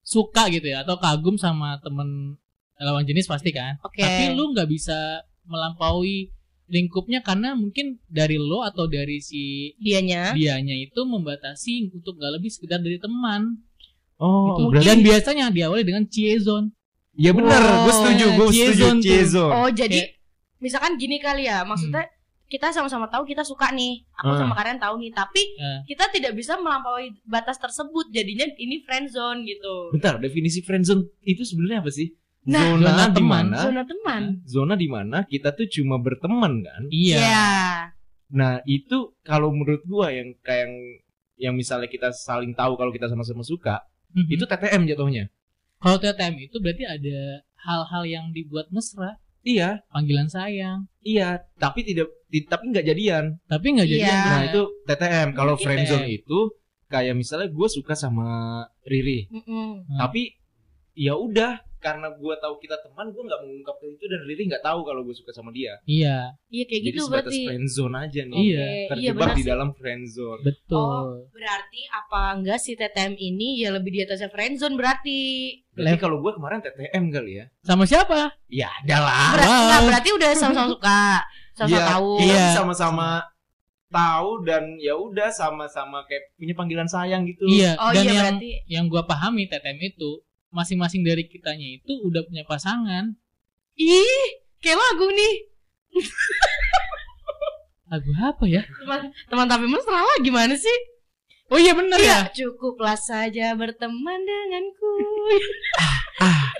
suka 0.03 0.47
gitu 0.47 0.67
ya 0.67 0.83
atau 0.83 0.95
kagum 0.97 1.35
sama 1.35 1.79
temen 1.79 2.35
lawan 2.77 3.03
jenis 3.03 3.25
pasti 3.25 3.49
kan. 3.49 3.79
Oke. 3.81 3.99
Tapi 3.99 4.35
lu 4.35 4.51
nggak 4.51 4.67
bisa 4.67 5.23
melampaui 5.43 6.29
lingkupnya 6.67 7.23
karena 7.23 7.55
mungkin 7.55 7.95
dari 8.05 8.35
lo 8.35 8.59
atau 8.59 8.85
dari 8.85 9.23
si 9.23 9.71
Dianya. 9.79 10.35
dianya 10.35 10.75
itu 10.75 10.99
membatasi 10.99 11.95
untuk 11.95 12.19
nggak 12.19 12.37
lebih 12.37 12.51
sekedar 12.51 12.79
dari 12.79 12.99
teman. 12.99 13.63
Oh, 14.19 14.51
gitu. 14.51 14.61
berarti 14.73 14.87
Dan 14.87 14.99
biasanya 14.99 15.45
diawali 15.47 15.83
dengan 15.85 16.03
ciezon. 16.05 16.73
ya 17.15 17.31
benar. 17.31 17.61
Oh, 17.61 17.77
gue 17.85 17.93
setuju. 17.95 18.25
Gue 18.35 18.47
setuju. 18.51 18.85
Ciezon. 18.99 19.49
Oh, 19.49 19.69
jadi 19.71 19.99
Kayak- 20.03 20.13
misalkan 20.59 20.93
gini 20.97 21.17
kali 21.17 21.45
ya, 21.45 21.63
maksudnya 21.63 22.05
kita 22.47 22.71
sama-sama 22.71 23.05
tahu 23.05 23.23
kita 23.23 23.43
suka 23.43 23.69
nih. 23.69 24.07
Aku 24.17 24.31
Hmm. 24.31 24.39
sama 24.41 24.55
kalian 24.55 24.79
tahu 24.79 24.95
nih, 24.97 25.11
tapi 25.11 25.43
Eh. 25.53 25.79
kita 25.85 26.07
tidak 26.09 26.31
bisa 26.31 26.55
melampaui 26.55 27.11
batas 27.23 27.55
tersebut. 27.55 28.07
Jadinya 28.09 28.47
ini 28.55 28.79
friendzone 28.81 29.43
gitu. 29.43 29.91
Bentar, 29.91 30.15
definisi 30.17 30.63
friendzone 30.63 31.03
itu 31.21 31.43
sebenarnya 31.43 31.83
apa 31.83 31.91
sih? 31.91 32.07
Nah, 32.47 32.63
zona 32.63 32.87
zona 32.87 33.03
di 33.05 33.15
teman. 33.19 33.45
mana? 33.51 33.57
Zona 33.59 33.81
teman. 33.83 34.21
Zona 34.47 34.73
di 34.73 34.87
mana 34.87 35.17
kita 35.23 35.51
tuh 35.51 35.67
cuma 35.67 35.99
berteman 35.99 36.63
kan? 36.63 36.81
Iya. 36.87 37.19
Iya. 37.19 37.47
Nah, 38.29 38.63
itu 38.63 39.15
kalau 39.21 39.51
menurut 39.51 39.83
gua 39.83 40.11
yang 40.11 40.31
kayak 40.39 40.67
yang, 40.67 40.73
yang 41.37 41.53
misalnya 41.53 41.87
kita 41.87 42.09
saling 42.09 42.51
tahu 42.51 42.75
kalau 42.75 42.89
kita 42.89 43.07
sama-sama 43.07 43.43
suka, 43.43 43.83
Mhm. 44.15 44.31
itu 44.31 44.43
TTM 44.43 44.87
jatuhnya. 44.87 45.27
Kalau 45.77 45.99
TTM 45.99 46.39
itu 46.41 46.57
berarti 46.57 46.83
ada 46.83 47.19
hal-hal 47.61 48.03
yang 48.03 48.25
dibuat 48.31 48.71
mesra, 48.71 49.19
Iya, 49.47 49.79
panggilan 49.87 50.27
sayang, 50.27 50.91
iya, 51.01 51.39
tapi 51.55 51.79
tidak 51.81 52.11
ti- 52.27 52.43
tapi 52.43 52.67
nggak 52.67 52.83
jadian. 52.85 53.39
tapi 53.45 53.65
nggak 53.71 53.87
jadi. 53.87 54.03
Iya. 54.03 54.19
Nah, 54.25 54.41
itu 54.43 54.61
TTM. 54.83 55.29
Kalau 55.31 55.55
Mungkin 55.55 55.65
friendzone 55.65 56.03
TTM. 56.03 56.17
itu 56.17 56.39
kayak 56.85 57.15
misalnya 57.15 57.47
gue 57.47 57.67
suka 57.69 57.93
sama 57.93 58.27
Riri, 58.81 59.27
Mm-mm. 59.29 59.87
Hmm. 59.87 59.97
tapi 59.97 60.35
ya 60.93 61.15
udah 61.15 61.63
karena 61.87 62.07
gue 62.11 62.35
tahu 62.37 62.55
kita 62.57 62.75
teman, 62.77 63.07
gue 63.07 63.23
nggak 63.23 63.39
mengungkapkan 63.39 63.87
itu 63.89 64.05
dan 64.05 64.21
Riri 64.21 64.43
nggak 64.45 64.61
tahu 64.61 64.79
kalau 64.81 65.01
gue 65.01 65.13
suka 65.13 65.31
sama 65.31 65.49
dia. 65.49 65.79
Iya, 65.83 66.35
Iya 66.47 66.63
kayak 66.63 66.81
Jadi 66.81 66.89
gitu 66.89 67.01
sebatas 67.03 67.23
berarti. 67.29 67.39
friendzone 67.45 67.95
aja 67.97 68.21
nih. 68.23 68.37
Iya, 68.37 68.65
iya 68.65 68.87
Terjebak 68.89 69.15
benar 69.17 69.33
di 69.33 69.43
dalam 69.43 69.69
friendzone. 69.71 70.41
betul. 70.41 71.05
Berarti 71.29 71.81
apa 71.87 72.21
enggak 72.33 72.59
si 72.59 72.71
TTM 72.73 73.13
ini 73.15 73.47
ya 73.57 73.69
lebih 73.69 73.89
di 73.89 73.99
atasnya 74.01 74.27
friendzone 74.27 74.75
berarti. 74.75 75.19
Berarti 75.69 75.93
Lev- 75.93 76.01
kalau 76.01 76.17
gue 76.19 76.31
kemarin 76.33 76.59
TTM 76.59 77.03
kali 77.09 77.31
ya. 77.33 77.45
Sama 77.61 77.83
siapa? 77.83 78.35
Ya, 78.47 78.67
adalah. 78.77 79.31
Berarti 79.33 79.47
wow. 79.49 79.63
enggak, 79.63 79.81
berarti 79.85 80.09
udah 80.11 80.31
sama-sama 80.33 80.67
suka, 80.69 81.01
sama-sama 81.53 81.71
Iya, 81.73 81.87
tahu. 81.87 82.09
Iya, 82.17 82.27
Iya. 82.27 82.45
sama-sama 82.53 83.09
tahu 83.87 84.43
dan 84.43 84.75
ya 84.77 84.93
udah 84.93 85.31
sama-sama 85.31 86.03
kayak 86.03 86.35
punya 86.35 86.51
panggilan 86.53 86.85
sayang 86.85 87.23
gitu. 87.23 87.47
Iya. 87.47 87.77
Oh 87.77 87.89
Dan 87.89 88.03
iya 88.03 88.11
yang 88.11 88.19
berarti. 88.35 88.51
yang 88.67 88.85
gua 88.87 89.03
pahami 89.03 89.47
TTM 89.47 89.79
itu 89.81 90.19
masing-masing 90.57 91.05
dari 91.05 91.29
kitanya 91.29 91.77
itu 91.77 91.93
udah 92.01 92.25
punya 92.25 92.41
pasangan. 92.49 93.13
Ih, 93.77 94.25
kayak 94.57 94.81
lagu 94.81 95.05
nih. 95.13 95.35
Lagu 97.87 98.11
apa 98.19 98.43
ya? 98.43 98.67
Teman, 98.67 99.15
teman 99.31 99.47
tapi 99.47 99.63
mesra 99.63 100.03
lah 100.03 100.17
gimana 100.19 100.51
sih? 100.59 100.77
Oh 101.47 101.55
iya 101.55 101.71
bener 101.71 101.95
ya. 101.95 102.27
Iya, 102.27 102.35
cukuplah 102.35 102.99
saja 102.99 103.55
berteman 103.55 104.19
denganku. 104.27 104.91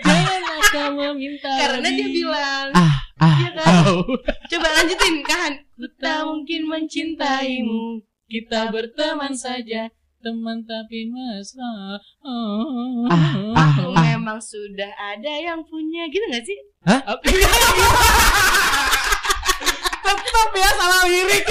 Jangan 0.08 0.60
kau 0.72 0.90
meminta. 0.96 1.52
Karena 1.52 1.88
dia 1.92 2.08
bilang, 2.08 2.72
Ah, 2.72 2.96
Iya 3.44 3.50
kan? 3.60 3.66
Tahu. 3.84 4.00
Coba 4.24 4.68
lanjutin 4.80 5.16
kan. 5.28 5.52
Ku 5.76 5.86
tak 6.00 6.24
mungkin 6.24 6.62
mencintaimu. 6.72 8.00
Kita 8.32 8.72
berteman 8.72 9.36
saja, 9.36 9.92
teman 10.28 10.60
tapi 10.68 11.08
mesra. 11.08 11.96
Oh. 12.20 13.08
Ah, 13.08 13.16
ah. 13.16 13.72
Aku 13.72 13.96
memang 13.96 14.44
sudah 14.44 14.92
ada 15.00 15.32
yang 15.40 15.64
punya 15.64 16.04
gitu 16.12 16.28
gak 16.28 16.44
sih? 16.44 16.60
Apa? 16.84 17.24
Tetap 20.04 20.50
ya 20.52 20.70
salah 20.76 21.02
lirik. 21.08 21.48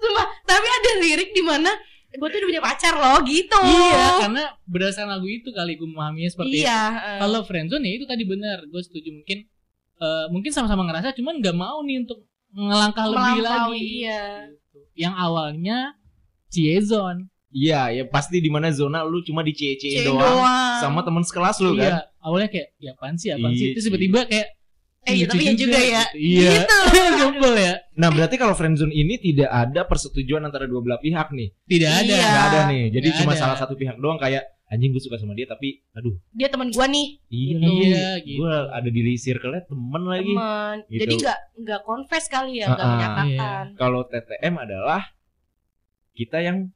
Sumpah, 0.00 0.26
tapi 0.48 0.66
ada 0.72 0.90
lirik 1.04 1.30
di 1.36 1.44
mana 1.44 1.68
gue 2.08 2.28
tuh 2.32 2.38
udah 2.40 2.48
punya 2.48 2.62
pacar 2.64 2.94
loh 2.96 3.20
gitu. 3.22 3.60
Iya, 3.62 4.26
karena 4.26 4.44
berdasarkan 4.64 5.20
lagu 5.20 5.28
itu 5.28 5.52
kali 5.52 5.76
gue 5.76 5.86
memahaminya 5.86 6.30
seperti 6.32 6.64
itu. 6.64 6.66
Iya. 6.66 6.82
eh. 6.96 7.18
Kalau 7.20 7.40
friendzone 7.44 7.84
ya 7.84 7.92
itu 8.00 8.06
tadi 8.08 8.24
benar, 8.24 8.64
gue 8.64 8.82
setuju 8.82 9.12
mungkin 9.12 9.44
eh, 10.00 10.26
mungkin 10.32 10.50
sama-sama 10.50 10.88
ngerasa 10.88 11.12
cuman 11.14 11.38
nggak 11.38 11.56
mau 11.56 11.84
nih 11.84 12.02
untuk 12.02 12.24
ngelangkah 12.56 13.06
lebih 13.12 13.40
lagi. 13.44 13.84
iya. 14.02 14.48
Gitu. 14.48 14.78
Yang 14.98 15.14
awalnya 15.20 15.78
ciezon. 16.48 17.28
Iya, 17.48 17.80
ya 17.90 18.04
pasti 18.04 18.38
di 18.38 18.52
mana 18.52 18.68
zona 18.68 19.00
lu 19.02 19.24
cuma 19.24 19.40
di 19.40 19.56
Cewek 19.56 19.80
CC 19.80 20.04
doang, 20.04 20.20
sama 20.78 21.00
teman 21.00 21.24
sekelas 21.24 21.56
lu 21.60 21.72
kan. 21.74 21.80
Iya, 21.80 21.96
awalnya 22.20 22.48
kayak 22.48 22.68
ya 22.76 22.90
apaan 22.92 23.16
sih, 23.16 23.32
apaan 23.32 23.52
sih. 23.52 23.72
Iya, 23.72 23.74
Terus 23.74 23.84
tiba-tiba 23.88 24.20
kayak 24.24 24.48
Eh, 25.00 25.14
iya, 25.14 25.24
lucu 25.24 25.32
tapi 25.32 25.44
ya 25.46 25.52
juga 25.56 25.78
ya. 25.78 26.02
gitu. 26.04 26.18
Iya. 26.20 26.50
Gitu. 26.52 26.76
Gembel 27.22 27.54
ya. 27.56 27.74
Nah, 27.96 28.08
berarti 28.12 28.36
kalau 28.36 28.52
friendzone 28.52 28.92
ini 28.92 29.16
tidak 29.16 29.48
ada 29.48 29.88
persetujuan 29.88 30.44
antara 30.44 30.68
dua 30.68 30.84
belah 30.84 31.00
pihak 31.00 31.32
nih. 31.32 31.48
Tidak 31.64 31.88
ada. 31.88 32.12
Iya. 32.12 32.28
Nggak 32.28 32.44
ada 32.44 32.60
nih. 32.68 32.82
Jadi 32.92 33.06
Nggak 33.08 33.18
cuma 33.24 33.32
ada. 33.32 33.40
salah 33.40 33.56
satu 33.56 33.72
pihak 33.72 33.96
doang 33.96 34.20
kayak 34.20 34.44
anjing 34.68 34.92
gue 34.92 35.00
suka 35.00 35.16
sama 35.16 35.32
dia 35.32 35.48
tapi 35.48 35.80
aduh, 35.96 36.12
Dia 36.30 36.52
teman 36.52 36.68
gue 36.68 36.86
nih, 36.92 37.06
iya, 37.32 37.48
Gitu. 37.48 37.64
Iya, 37.88 38.08
gitu. 38.20 38.38
Gue 38.38 38.52
ada 38.68 38.84
di 38.84 39.00
circle-nya 39.16 39.62
temen 39.64 40.02
lagi. 40.04 40.28
teman. 40.28 40.76
Gitu. 40.84 41.00
Jadi 41.00 41.14
nggak 41.16 41.38
nggak 41.56 41.80
confess 41.80 42.24
kali 42.28 42.52
ya, 42.60 42.66
nggak 42.68 42.76
Ah, 42.76 42.84
ah. 42.84 42.92
menyatakan. 42.92 43.64
Kalau 43.80 44.00
TTM 44.04 44.54
adalah 44.60 45.02
kita 46.18 46.42
yang 46.42 46.66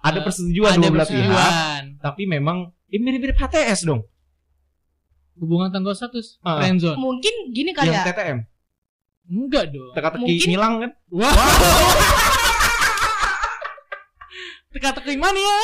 ada 0.00 0.18
Eh, 0.18 0.24
persetujuan 0.24 0.72
ada 0.72 0.80
dua 0.80 0.90
belah 0.90 1.04
pihak, 1.04 1.52
tapi 2.00 2.22
memang 2.24 2.72
ini 2.88 3.02
mirip-mirip 3.02 3.36
HTS 3.36 3.84
dong. 3.84 4.08
Hubungan 5.36 5.68
tanpa 5.68 5.92
status, 5.92 6.40
Ah. 6.40 6.56
friendzone. 6.56 6.96
Mungkin 6.96 7.52
gini 7.52 7.76
kali 7.76 7.92
Yang 7.92 8.00
ya. 8.00 8.04
TTM, 8.08 8.38
Enggak 9.28 9.64
dong. 9.68 9.92
teka-teki 9.92 10.24
Mungkin- 10.24 10.48
nilang 10.48 10.74
kan? 10.80 10.90
Wah. 11.12 11.28
Teka-teki 14.72 15.16
mania. 15.16 15.56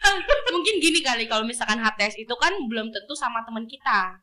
Mungkin 0.50 0.74
gini 0.80 1.00
kali 1.00 1.24
kalau 1.24 1.44
misalkan 1.44 1.78
HTS 1.78 2.18
itu 2.18 2.34
kan 2.34 2.50
belum 2.66 2.90
tentu 2.90 3.14
sama 3.14 3.44
teman 3.44 3.64
kita. 3.64 4.18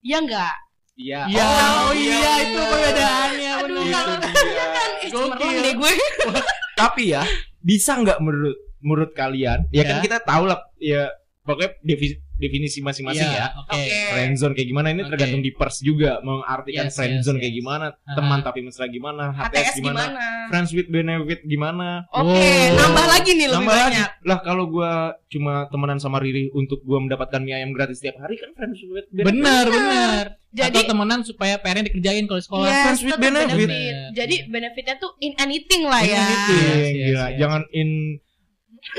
Iya 0.00 0.18
enggak? 0.18 0.54
Iya. 1.00 1.20
Ya, 1.26 1.48
oh, 1.80 1.92
iya, 1.92 2.12
iya, 2.12 2.32
itu 2.42 2.52
iya. 2.54 2.68
perbedaannya 2.68 3.52
Aduh, 3.56 3.82
kalau 3.86 4.14
Itu 4.20 4.40
dia. 4.44 4.66
kan 4.68 4.90
eh, 4.92 5.08
Gokil. 5.10 5.58
deh 5.58 5.74
gue. 5.74 5.92
Tapi 6.80 7.02
ya 7.08 7.22
bisa 7.58 7.92
nggak 7.94 8.18
menurut 8.20 8.56
menurut 8.78 9.10
kalian? 9.12 9.64
Ya, 9.70 9.80
Ya. 9.80 9.84
kan 9.86 9.96
kita 10.00 10.18
tahu 10.20 10.44
lah 10.44 10.60
ya 10.76 11.08
pokoknya 11.42 11.72
defi- 11.82 12.20
definisi 12.40 12.80
masing-masing 12.80 13.22
Iya, 13.22 13.36
ya. 13.36 13.46
Oke. 13.54 13.76
Oke. 13.76 13.98
Friendzone 14.10 14.52
kayak 14.52 14.66
gimana 14.66 14.88
ini 14.88 15.02
Oke. 15.02 15.10
tergantung 15.12 15.40
di 15.40 15.52
pers 15.52 15.76
juga 15.78 16.18
mengartikan 16.20 16.88
Yes, 16.88 16.96
friendzone 16.96 17.36
yes, 17.36 17.42
kayak 17.42 17.52
yes. 17.52 17.60
gimana, 17.60 17.86
Ah. 17.92 18.14
teman 18.16 18.38
tapi 18.40 18.58
mesra 18.60 18.86
gimana, 18.86 19.24
HTS, 19.30 19.44
HTS 19.44 19.74
gimana, 19.76 20.02
gimana? 20.02 20.26
friends 20.48 20.70
with 20.72 20.88
benefit 20.88 21.40
gimana. 21.44 21.88
Oke, 22.10 22.32
Oh. 22.32 22.74
nambah 22.74 23.06
lagi 23.06 23.30
nih 23.32 23.46
lebih 23.46 23.58
Nambah 23.60 23.76
lagi. 23.76 23.84
banyak. 23.92 24.10
Lah 24.24 24.38
kalau 24.40 24.64
gua 24.66 24.90
cuma 25.26 25.68
temenan 25.68 25.98
sama 25.98 26.18
Riri 26.18 26.48
untuk 26.50 26.80
gua 26.82 26.98
mendapatkan 26.98 27.38
mie 27.38 27.54
ayam 27.54 27.70
gratis 27.70 28.00
setiap 28.00 28.16
hari 28.18 28.34
kan 28.34 28.50
friends 28.52 28.80
with 28.82 29.04
benefit. 29.10 29.28
Benar, 29.30 29.64
benar. 29.66 30.24
Jadi 30.50 30.78
Atau 30.78 30.90
temenan 30.90 31.20
supaya 31.22 31.54
PR-nya 31.56 31.86
dikerjain 31.86 32.24
kalau 32.24 32.40
sekolah. 32.40 32.66
Yes, 32.66 32.82
friends 32.82 33.02
with 33.04 33.18
benefit. 33.18 33.54
Bener. 33.60 33.94
Jadi 34.10 34.36
benefitnya 34.46 34.94
tuh 34.96 35.14
in 35.18 35.36
anything 35.36 35.84
lah 35.84 36.02
ya. 36.02 36.18
Anything, 36.18 36.58
Yes, 36.58 36.74
yes, 36.74 36.90
gila. 36.90 37.06
yes. 37.22 37.38
Jangan 37.38 37.62
in 37.70 37.90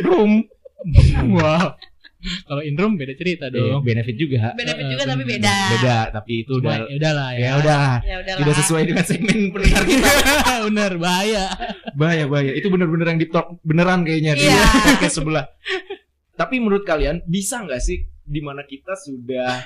room. 0.01 0.31
wow. 1.35 1.75
Kalau 2.47 2.61
in 2.61 2.73
room 2.73 2.93
beda 2.95 3.13
cerita 3.13 3.47
Eh, 3.47 3.51
dong. 3.51 3.81
benefit 3.81 4.13
juga. 4.13 4.53
Benefit 4.53 4.85
juga 4.87 5.03
eh, 5.03 5.09
tapi 5.09 5.23
beda. 5.25 5.53
Beda, 5.71 5.97
tapi 6.11 6.31
itu 6.39 6.53
Cuma 6.55 6.63
udah 6.63 6.75
ya 6.83 6.95
udahlah 6.95 7.29
ya. 7.31 7.39
ya 7.39 7.51
udah 7.57 7.85
Ya 8.01 8.15
udahlah. 8.19 8.39
tidak 8.39 8.55
sesuai 8.57 8.83
dengan 8.85 9.03
segmen 9.03 9.37
pendengar 9.49 9.83
kita. 9.83 10.09
bener 10.67 10.91
bahaya. 10.95 11.45
bahaya 11.91 12.23
bahaya 12.25 12.51
itu 12.51 12.67
bener-bener 12.67 13.05
yang 13.05 13.17
deep 13.17 13.29
talk 13.29 13.57
beneran 13.61 14.01
kayaknya 14.01 14.33
di 14.33 14.43
Iya. 14.43 14.61
podcast 14.87 15.15
sebelah 15.17 15.45
tapi 16.33 16.57
menurut 16.57 16.81
kalian 16.81 17.21
bisa 17.23 17.59
nggak 17.59 17.77
sih 17.77 18.01
di 18.23 18.39
mana 18.39 18.63
kita 18.63 18.95
sudah 18.95 19.61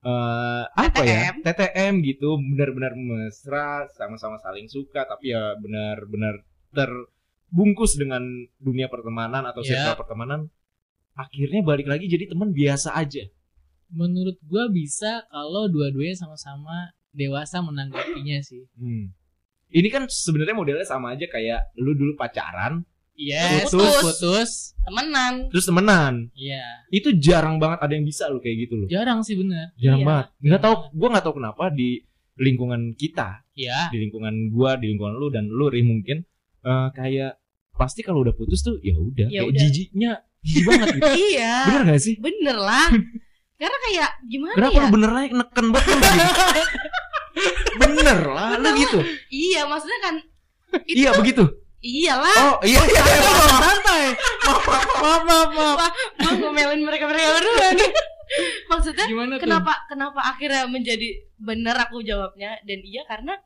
eh 0.00 0.64
apa 0.64 1.02
ya 1.02 1.30
TTM. 1.30 1.44
TTM 1.44 1.94
gitu 2.04 2.28
benar-benar 2.38 2.92
mesra 2.94 3.68
sama-sama 3.88 4.34
saling 4.36 4.66
suka 4.66 5.04
tapi 5.04 5.30
ya 5.30 5.54
benar-benar 5.54 6.42
terbungkus 6.72 7.94
dengan 7.94 8.22
dunia 8.56 8.86
pertemanan 8.86 9.44
atau 9.44 9.60
Ya. 9.60 9.82
circle 9.84 10.00
pertemanan 10.00 10.48
akhirnya 11.18 11.60
balik 11.60 11.84
lagi 11.84 12.06
jadi 12.06 12.24
teman 12.26 12.50
biasa 12.50 12.94
aja 12.94 13.26
Menurut 13.88 14.36
gua 14.44 14.68
bisa 14.68 15.24
kalau 15.26 15.66
dua-duanya 15.66 16.12
sama-sama 16.14 16.92
dewasa 17.10 17.58
menanggapinya 17.58 18.36
sih. 18.38 18.68
Hmm. 18.74 19.10
ini 19.68 19.88
kan 19.88 20.04
sebenarnya 20.06 20.52
modelnya 20.54 20.84
sama 20.84 21.12
aja 21.12 21.26
kayak 21.26 21.74
lu 21.74 21.92
dulu 21.92 22.14
pacaran 22.14 22.84
Yes, 23.12 23.66
Putus. 23.66 23.82
putus, 23.82 23.98
putus. 24.00 24.50
Temenan. 24.80 25.50
terus 25.50 25.66
temenan 25.66 26.14
Iya. 26.32 26.62
itu 26.88 27.10
jarang 27.18 27.58
banget 27.58 27.82
ada 27.82 27.90
yang 27.90 28.06
bisa 28.06 28.24
lu 28.26 28.38
kayak 28.38 28.56
gitu 28.62 28.78
loh 28.78 28.86
Jarang 28.86 29.20
sih 29.20 29.34
bener. 29.34 29.74
jarang 29.74 29.98
Iya. 29.98 30.06
banget 30.06 30.26
nggak 30.40 30.60
tahu 30.62 30.74
gua 30.94 31.08
nggak 31.10 31.24
tahu 31.26 31.34
kenapa 31.36 31.64
di 31.68 31.88
lingkungan 32.36 32.94
kita 32.94 33.42
Iya. 33.52 33.90
di 33.90 33.98
lingkungan 33.98 34.34
gua 34.48 34.76
di 34.76 34.86
lingkungan 34.86 35.14
lu 35.14 35.28
dan 35.28 35.44
lu 35.44 35.66
Ri 35.66 35.82
mungkin 35.82 36.22
eh, 36.60 36.88
kayak 36.90 37.36
pasti 37.74 38.00
kalau 38.00 38.22
udah 38.22 38.32
putus 38.32 38.60
tuh 38.60 38.78
ya 38.78 38.94
udah 38.94 39.26
Ya 39.26 39.42
kayak 39.42 39.50
udah. 39.50 39.60
jijiknya 39.60 40.10
jijik 40.48 40.64
banget 40.64 40.86
gitu. 40.96 41.08
Iya. 41.28 41.54
bener 41.68 41.82
gak 41.86 42.00
sih 42.00 42.14
Bener 42.16 42.56
lah. 42.56 42.88
Karena 43.58 43.78
kayak 43.84 44.10
gimana 44.24 44.54
kenapa 44.56 44.72
ya? 44.72 44.80
lu 44.80 44.88
bener 44.90 45.10
aja 45.12 45.28
neken 45.34 45.66
banget 45.68 45.90
lu 45.90 46.08
gitu 46.08 46.64
bener 47.78 48.18
lah 48.26 48.48
lu 48.56 48.68
gitu 48.76 48.98
Iya, 49.28 49.60
maksudnya 49.66 49.98
kan 50.00 50.14
itu 50.90 50.96
iya 50.96 51.10
begitu 51.12 51.44
iyalah. 51.78 52.36
oh 52.50 52.56
iya 52.62 52.82
iya 52.82 53.02
iya. 53.02 53.30
Santai. 53.54 54.02
Maaf, 54.42 54.64
maaf, 54.66 55.22
maaf, 55.22 55.50
maaf. 55.54 55.92
Gue 56.18 56.34
ngomelin 56.36 56.82
mereka-mereka 56.82 57.38
berdua 57.38 57.68
nih. 57.72 57.90
Maksudnya 58.66 59.06
Gimana 59.06 59.32
tuh? 59.38 59.46
kenapa 59.46 59.72
kenapa 59.86 60.20
akhirnya 60.26 60.66
menjadi 60.66 61.08
bener 61.38 61.78
aku 61.78 62.02
jawabnya 62.02 62.58
dan 62.66 62.82
iya 62.82 63.06
karena 63.06 63.38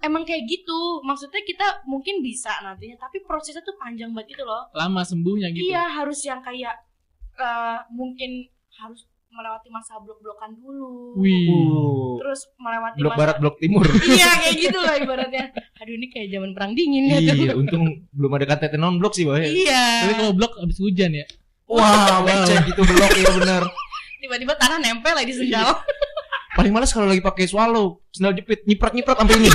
emang 0.00 0.22
kayak 0.22 0.46
gitu. 0.46 1.02
Maksudnya 1.02 1.42
kita 1.42 1.66
mungkin 1.84 2.20
bisa 2.20 2.52
nantinya, 2.60 2.98
tapi 2.98 3.22
prosesnya 3.22 3.62
tuh 3.62 3.74
panjang 3.76 4.10
banget 4.12 4.38
itu 4.38 4.42
loh. 4.42 4.70
Lama 4.72 5.02
sembuhnya 5.02 5.48
gitu. 5.50 5.70
Iya, 5.70 5.84
harus 5.92 6.20
yang 6.22 6.40
kayak 6.40 6.74
eh, 7.36 7.78
mungkin 7.90 8.46
harus 8.78 9.06
melewati 9.28 9.68
masa 9.68 10.00
blok-blokan 10.00 10.56
dulu. 10.56 11.14
Wih. 11.20 11.46
Uh, 11.52 12.16
Terus 12.18 12.40
melewati 12.56 12.96
blok 12.96 13.12
masa 13.12 13.20
barat 13.20 13.36
blok 13.38 13.56
timur 13.60 13.84
Iya 14.18 14.30
kayak 14.40 14.56
gitu 14.56 14.78
lah 14.80 14.94
ibaratnya. 14.96 15.44
Aduh 15.78 15.94
ini 15.94 16.06
kayak 16.08 16.28
zaman 16.32 16.50
perang 16.56 16.72
dingin 16.72 17.04
ya 17.12 17.18
tuh. 17.22 17.36
iya 17.36 17.52
untung 17.54 17.84
belum 18.16 18.30
ada 18.34 18.46
KTT 18.48 18.74
non 18.80 18.96
blok 18.96 19.12
sih 19.14 19.28
Tapi 19.28 19.52
Iya. 19.68 20.16
kalau 20.16 20.32
blok 20.32 20.56
abis 20.58 20.78
hujan 20.80 21.12
ya. 21.12 21.24
wah 21.68 22.24
becek 22.24 22.72
gitu 22.72 22.80
blok 22.80 23.12
ya 23.12 23.28
bener 23.36 23.62
Tiba-tiba 24.24 24.52
tanah 24.58 24.78
nempel 24.80 25.14
lagi 25.14 25.30
di 25.30 25.36
sendal. 25.36 25.76
paling 26.58 26.74
males 26.74 26.90
kalau 26.90 27.06
lagi 27.06 27.22
pakai 27.22 27.46
swallow 27.46 28.02
sendal 28.10 28.34
jepit 28.34 28.66
nyiprat 28.66 28.90
nyiprat 28.90 29.14
sampai 29.16 29.34
ini 29.36 29.46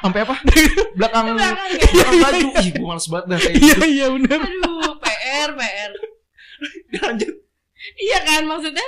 sampai 0.00 0.20
apa 0.22 0.34
belakang 0.96 1.24
Belakang 1.30 1.68
ya. 1.68 1.84
belakang 1.92 2.16
baju 2.18 2.46
ih 2.56 2.70
gue 2.72 2.86
males 2.86 3.06
banget 3.06 3.24
dah 3.26 3.38
kayak 3.38 3.54
Iya, 3.54 3.60
gitu 3.68 3.84
iya 3.86 4.06
bener. 4.08 4.40
Aduh, 4.40 4.92
PR, 4.96 5.48
PR. 5.52 5.90
lanjut 7.04 7.34
Iya 7.94 8.18
kan 8.20 8.42
maksudnya 8.42 8.86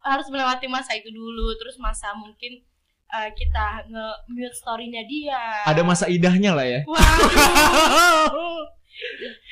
harus 0.00 0.28
melewati 0.28 0.66
masa 0.66 0.92
itu 0.94 1.08
dulu, 1.10 1.52
terus 1.54 1.74
masa 1.76 2.12
mungkin 2.14 2.60
eh, 3.08 3.30
kita 3.30 3.66
nge-mute 3.84 4.52
story-nya 4.54 5.02
dia. 5.02 5.64
ada 5.64 5.80
masa 5.80 6.06
idahnya 6.06 6.52
lah 6.52 6.62
ya 6.62 6.80
Waduh. 6.84 8.62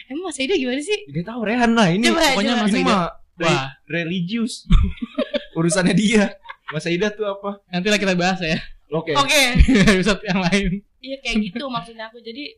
Emang 0.07 0.25
masa 0.25 0.41
itu 0.41 0.55
gimana 0.57 0.79
sih? 0.79 0.99
gak 1.09 1.27
tahu 1.27 1.41
Rehan 1.43 1.73
lah 1.73 1.89
ini 1.89 2.05
Coba, 2.07 2.21
pokoknya 2.31 2.53
coba. 2.53 2.63
masa 2.63 2.71
Ini 2.71 2.85
idah 2.85 3.07
Wah. 3.39 3.69
religius 3.87 4.65
urusannya 5.59 5.93
dia 5.93 6.25
masa 6.73 6.89
idah 6.91 7.11
tuh 7.15 7.27
apa 7.27 7.63
Nanti 7.71 7.87
lah 7.91 7.99
kita 8.01 8.15
bahas 8.19 8.41
ya. 8.43 8.59
oke 8.91 9.13
Oke. 9.15 9.43
Episode 9.95 10.23
yang 10.27 10.41
lain. 10.43 10.83
Iya 11.03 11.17
kayak 11.23 11.37
gitu 11.53 11.65
maksudnya 11.71 12.11
aku. 12.11 12.19
Jadi 12.23 12.55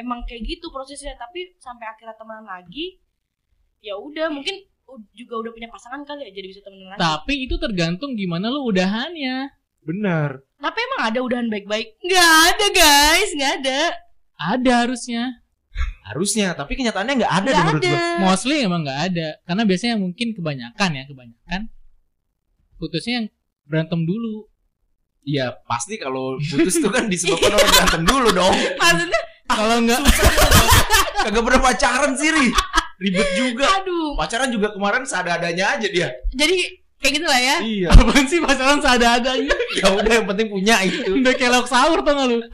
emang 0.00 0.24
kayak 0.24 0.42
gitu 0.44 0.68
prosesnya, 0.72 1.14
tapi 1.16 1.54
sampai 1.60 1.86
akhirnya 1.86 2.16
temenan 2.16 2.46
lagi 2.48 2.98
ya 3.84 4.00
udah 4.00 4.32
mungkin 4.32 4.64
juga 5.12 5.44
udah 5.44 5.52
punya 5.52 5.68
pasangan 5.68 6.04
kali 6.08 6.28
ya 6.28 6.30
jadi 6.32 6.46
bisa 6.48 6.60
temenan 6.64 6.96
lagi. 6.96 7.00
Tapi 7.00 7.34
itu 7.44 7.54
tergantung 7.60 8.16
gimana 8.16 8.48
lu 8.48 8.64
udahannya. 8.68 9.52
benar 9.84 10.40
Tapi 10.56 10.78
emang 10.80 11.00
ada 11.12 11.18
udahan 11.20 11.48
baik-baik? 11.52 12.00
Nggak 12.00 12.32
ada 12.48 12.66
guys, 12.72 13.30
nggak 13.36 13.52
ada. 13.60 13.80
Ada 14.40 14.72
harusnya. 14.88 15.44
harusnya 16.04 16.52
tapi 16.52 16.76
kenyataannya 16.76 17.14
nggak 17.16 17.32
ada 17.32 17.48
Nggak 17.48 17.56
deh 17.56 17.64
menurut 17.64 17.82
ada. 17.82 17.90
gua 17.96 18.00
Mostly 18.28 18.56
emang 18.60 18.80
nggak 18.84 19.00
ada. 19.12 19.28
Karena 19.44 19.62
biasanya 19.64 19.96
mungkin 19.96 20.28
kebanyakan 20.36 20.90
ya, 20.96 21.04
kebanyakan 21.08 21.60
putusnya 22.84 23.24
yang 23.24 23.26
berantem 23.64 24.04
dulu. 24.04 24.44
Iya, 25.24 25.56
pasti 25.64 25.96
kalau 25.96 26.36
putus 26.36 26.76
tuh 26.84 26.92
kan 26.92 27.08
disebabkan 27.08 27.56
oleh 27.56 27.68
berantem 27.72 28.02
dulu 28.04 28.28
dong. 28.36 28.52
Maksudnya 28.80 29.20
Kalau 29.44 29.76
enggak 29.80 30.00
Kagak 31.24 31.42
pernah 31.44 31.62
pacaran 31.64 32.12
sih, 32.16 32.28
Ri. 32.28 32.48
Ribet 33.00 33.28
juga. 33.36 33.64
aduh. 33.80 34.12
Pacaran 34.20 34.52
juga 34.52 34.76
kemarin 34.76 35.08
seadanya 35.08 35.80
aja 35.80 35.88
dia. 35.88 36.08
Jadi 36.36 36.84
kayak 37.00 37.12
gitu 37.20 37.26
lah 37.28 37.40
ya. 37.40 37.56
Iya. 37.64 37.88
apaan 37.92 38.24
sih 38.28 38.40
pacaran 38.44 38.80
seada-adanya? 38.80 39.52
Ya 39.80 39.88
udah 39.90 40.12
yang 40.12 40.26
penting 40.28 40.48
punya 40.52 40.76
itu. 40.84 41.20
Udah 41.20 41.32
lauk 41.50 41.68
sahur 41.68 42.00
tau 42.04 42.12
gak 42.12 42.26
lu? 42.28 42.38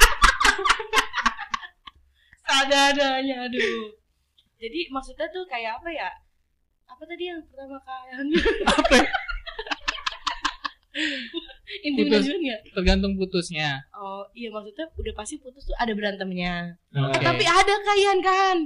Ada-adanya 2.62 3.46
aduh. 3.46 3.94
Jadi 4.58 4.90
maksudnya 4.90 5.26
tuh 5.30 5.46
kayak 5.46 5.78
apa 5.78 5.88
ya? 5.90 6.10
Apa 6.90 7.02
tadi 7.06 7.30
yang 7.30 7.38
pertama 7.46 7.78
kali? 7.82 8.34
Apa? 8.66 8.96
Intinya 11.80 12.18
Putus. 12.18 12.26
nggak? 12.26 12.60
Tergantung 12.74 13.12
putusnya. 13.14 13.78
Oh 13.92 14.26
iya 14.32 14.50
maksudnya 14.50 14.90
udah 14.90 15.14
pasti 15.14 15.38
putus 15.38 15.62
tuh 15.62 15.76
ada 15.76 15.94
berantemnya. 15.94 16.74
Oke. 16.90 17.22
Tapi 17.22 17.44
ada 17.44 17.74
kalian 17.80 18.18
kan. 18.20 18.56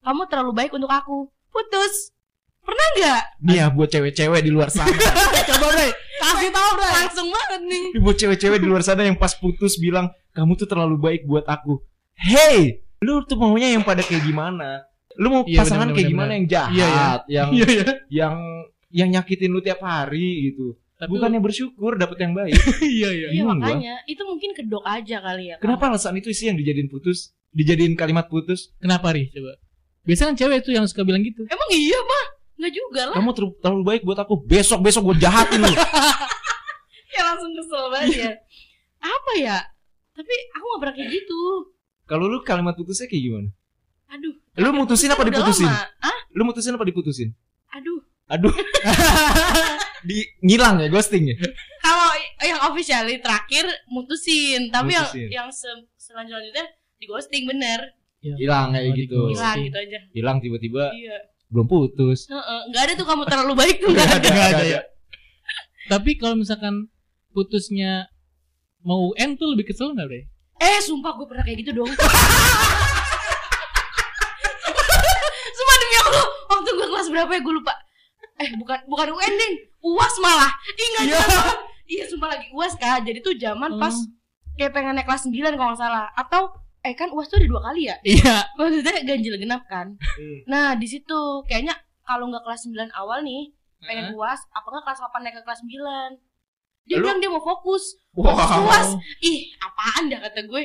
Kamu 0.00 0.22
terlalu 0.26 0.52
baik 0.54 0.72
untuk 0.72 0.88
aku. 0.88 1.28
Putus. 1.48 2.16
Pernah 2.60 2.86
nggak? 2.96 3.22
Nih 3.42 3.56
ya 3.56 3.66
buat 3.68 3.86
cewek-cewek 3.86 4.40
di 4.40 4.50
luar 4.50 4.68
sana. 4.68 4.90
Coba 5.48 5.70
deh, 5.72 5.90
kasih 6.18 6.50
tahu 6.50 6.70
deh. 6.74 6.90
Langsung 6.96 7.28
banget 7.28 7.60
nih. 7.62 7.84
Buat 8.00 8.16
cewek-cewek 8.16 8.58
di 8.58 8.66
luar 8.66 8.82
sana 8.82 9.04
yang 9.04 9.14
pas 9.14 9.32
putus 9.32 9.78
bilang 9.78 10.08
kamu 10.32 10.56
tuh 10.56 10.66
terlalu 10.66 10.96
baik 10.96 11.22
buat 11.24 11.46
aku. 11.46 11.78
Hey, 12.16 12.82
lu 12.98 13.22
tuh 13.22 13.36
maunya 13.36 13.70
yang 13.70 13.84
pada 13.84 14.00
kayak 14.00 14.24
gimana? 14.24 14.82
Lu 15.14 15.28
mau 15.30 15.42
Iya, 15.44 15.62
pasangan 15.62 15.88
bener, 15.88 15.94
kayak 15.94 16.02
bener, 16.02 16.12
gimana 16.12 16.26
bener. 16.26 16.36
yang 16.36 16.46
jahat, 16.48 16.72
Iya, 16.72 16.86
iya. 16.88 17.12
yang 17.30 17.48
Iya 17.48 17.66
ya. 17.68 17.84
yang 18.10 18.34
yang 18.90 19.08
nyakitin 19.12 19.48
lu 19.48 19.60
tiap 19.60 19.80
hari 19.80 20.50
gitu. 20.50 20.74
Tapi 20.96 21.12
Bukannya 21.12 21.40
bersyukur 21.44 22.00
dapet 22.00 22.16
yang 22.24 22.32
baik. 22.32 22.56
iya 22.80 23.10
iya. 23.12 23.28
Iya 23.36 23.44
gua. 23.44 23.52
makanya 23.52 23.94
itu 24.08 24.22
mungkin 24.24 24.56
kedok 24.56 24.80
aja 24.80 25.20
kali 25.20 25.52
ya. 25.52 25.56
Kenapa 25.60 25.92
alasan 25.92 26.16
itu 26.16 26.32
sih 26.32 26.48
yang 26.48 26.56
dijadiin 26.56 26.88
putus? 26.88 27.36
Dijadiin 27.52 27.92
kalimat 27.92 28.32
putus? 28.32 28.72
Kenapa 28.80 29.12
ri? 29.12 29.28
Coba. 29.28 29.60
Biasanya 30.08 30.32
kan 30.32 30.36
cewek 30.40 30.56
itu 30.64 30.70
yang 30.72 30.88
suka 30.88 31.04
bilang 31.04 31.20
gitu. 31.20 31.44
Emang 31.52 31.68
iya 31.76 32.00
mah? 32.00 32.24
Nggak 32.56 32.72
juga 32.72 33.02
lah. 33.12 33.16
Kamu 33.20 33.30
ter- 33.36 33.56
terlalu 33.60 33.84
baik 33.84 34.02
buat 34.08 34.18
aku. 34.24 34.40
Besok 34.48 34.80
besok 34.80 35.12
gue 35.12 35.16
jahatin 35.28 35.60
lu. 35.60 35.72
Ya 37.16 37.24
langsung 37.32 37.48
kesel 37.56 37.84
banget 37.88 38.12
ya. 38.12 38.32
Apa 39.00 39.32
ya? 39.40 39.56
Tapi 40.12 40.34
aku 40.52 40.64
gak 40.68 40.80
pernah 40.84 40.94
kayak 41.00 41.10
gitu. 41.16 41.40
Kalau 42.04 42.28
lu 42.28 42.44
kalimat 42.44 42.76
putusnya 42.76 43.08
kayak 43.08 43.24
gimana? 43.24 43.48
Aduh. 44.12 44.36
Lu 44.60 44.68
mutusin 44.76 45.08
apa 45.08 45.24
diputusin? 45.24 45.64
Hah? 45.64 46.16
Lu 46.36 46.44
mutusin 46.44 46.76
apa 46.76 46.84
diputusin? 46.84 47.32
Aduh. 47.72 48.04
Aduh. 48.28 48.52
Di 50.06 50.18
ngilang 50.40 50.78
ya 50.78 50.86
ghosting 50.86 51.26
ya? 51.26 51.36
Kalau 51.82 52.10
yang 52.40 52.60
official 52.64 53.02
terakhir 53.18 53.64
mutusin, 53.86 54.70
tapi 54.70 54.94
Mutusin. 54.94 55.26
yang 55.28 55.46
yang 55.46 55.48
se- 55.50 55.86
selanjutnya 55.96 56.62
di 56.96 57.04
ghosting 57.04 57.44
bener. 57.44 57.92
Hilang 58.22 58.70
kayak 58.70 58.86
Oh, 58.86 58.94
gitu. 58.94 59.18
Hilang 59.30 59.56
gitu 59.62 59.76
aja. 59.76 59.98
Hilang 60.10 60.36
tiba-tiba 60.40 60.90
Iya. 60.90 61.16
belum 61.46 61.66
putus. 61.66 62.26
Heeh, 62.26 62.60
nggak 62.70 62.82
ada 62.82 62.92
tuh 62.94 63.06
kamu 63.06 63.22
terlalu 63.24 63.54
baik 63.54 63.76
tuh 63.78 63.90
nggak 63.90 64.10
ada. 64.16 64.30
Ada 64.30 64.64
ya. 64.64 64.80
Tapi 65.86 66.18
kalau 66.18 66.34
misalkan 66.34 66.90
putusnya 67.30 68.10
mau 68.80 69.10
UN 69.12 69.34
tuh 69.34 69.54
lebih 69.54 69.70
kesel 69.70 69.90
nggak 69.92 70.06
bre? 70.06 70.26
Eh, 70.56 70.78
sumpah 70.80 71.14
gue 71.14 71.26
pernah 71.26 71.44
kayak 71.44 71.62
gitu 71.62 71.70
dong. 71.76 71.90
sumpah 75.52 75.76
demi 75.76 75.96
Allah, 76.00 76.24
waktu 76.48 76.70
gue 76.72 76.86
kelas 76.88 77.08
berapa 77.08 77.30
ya 77.30 77.40
gue 77.40 77.54
lupa. 77.54 77.72
Eh, 78.36 78.48
bukan 78.54 78.78
bukan 78.84 79.08
UN 79.10 79.34
ding, 79.34 79.54
UAS 79.80 80.14
malah. 80.18 80.52
Ih, 80.70 80.86
nggak 80.90 81.04
Iya. 81.06 81.20
Iya, 81.86 82.04
sumpah 82.04 82.28
lagi 82.28 82.50
UAS 82.50 82.74
kan. 82.74 83.00
Jadi 83.00 83.18
tuh 83.20 83.34
zaman 83.34 83.76
pas 83.76 83.94
Hmm. 83.94 84.10
kayak 84.54 84.72
pengen 84.72 84.92
naik 84.92 85.06
kelas 85.06 85.24
9 85.24 85.32
kalau 85.54 85.70
nggak 85.70 85.80
salah. 85.80 86.10
Atau 86.12 86.50
eh 86.80 86.92
kan 86.92 87.08
UAS 87.08 87.26
tuh 87.26 87.38
ada 87.38 87.46
dua 87.46 87.62
kali 87.62 87.86
ya? 87.86 87.96
Iya. 88.04 88.36
Maksudnya 88.54 89.02
ganjil 89.02 89.34
genap 89.36 89.62
kan. 89.64 89.94
Hmm. 89.94 90.38
Nah, 90.44 90.74
di 90.74 90.84
situ 90.84 91.18
kayaknya 91.44 91.72
kalau 92.02 92.26
nggak 92.26 92.42
kelas 92.42 92.60
9 92.64 92.90
awal 92.92 93.22
nih, 93.22 93.54
pengen 93.80 94.10
Heeh. 94.10 94.16
UAS, 94.16 94.40
apa 94.50 94.66
nggak 94.66 94.84
kelas 94.84 95.00
8 95.00 95.20
naik 95.20 95.34
ke 95.34 95.42
kelas 95.42 95.60
9. 95.62 96.10
Dia 96.84 96.96
Lu- 96.96 97.02
bilang 97.02 97.18
dia 97.18 97.30
mau 97.30 97.40
fokus. 97.40 97.98
Wow. 98.12 98.34
UAS. 98.36 98.94
Ih, 99.20 99.38
apaan 99.56 100.06
dah 100.06 100.20
kata 100.20 100.44
gue. 100.44 100.62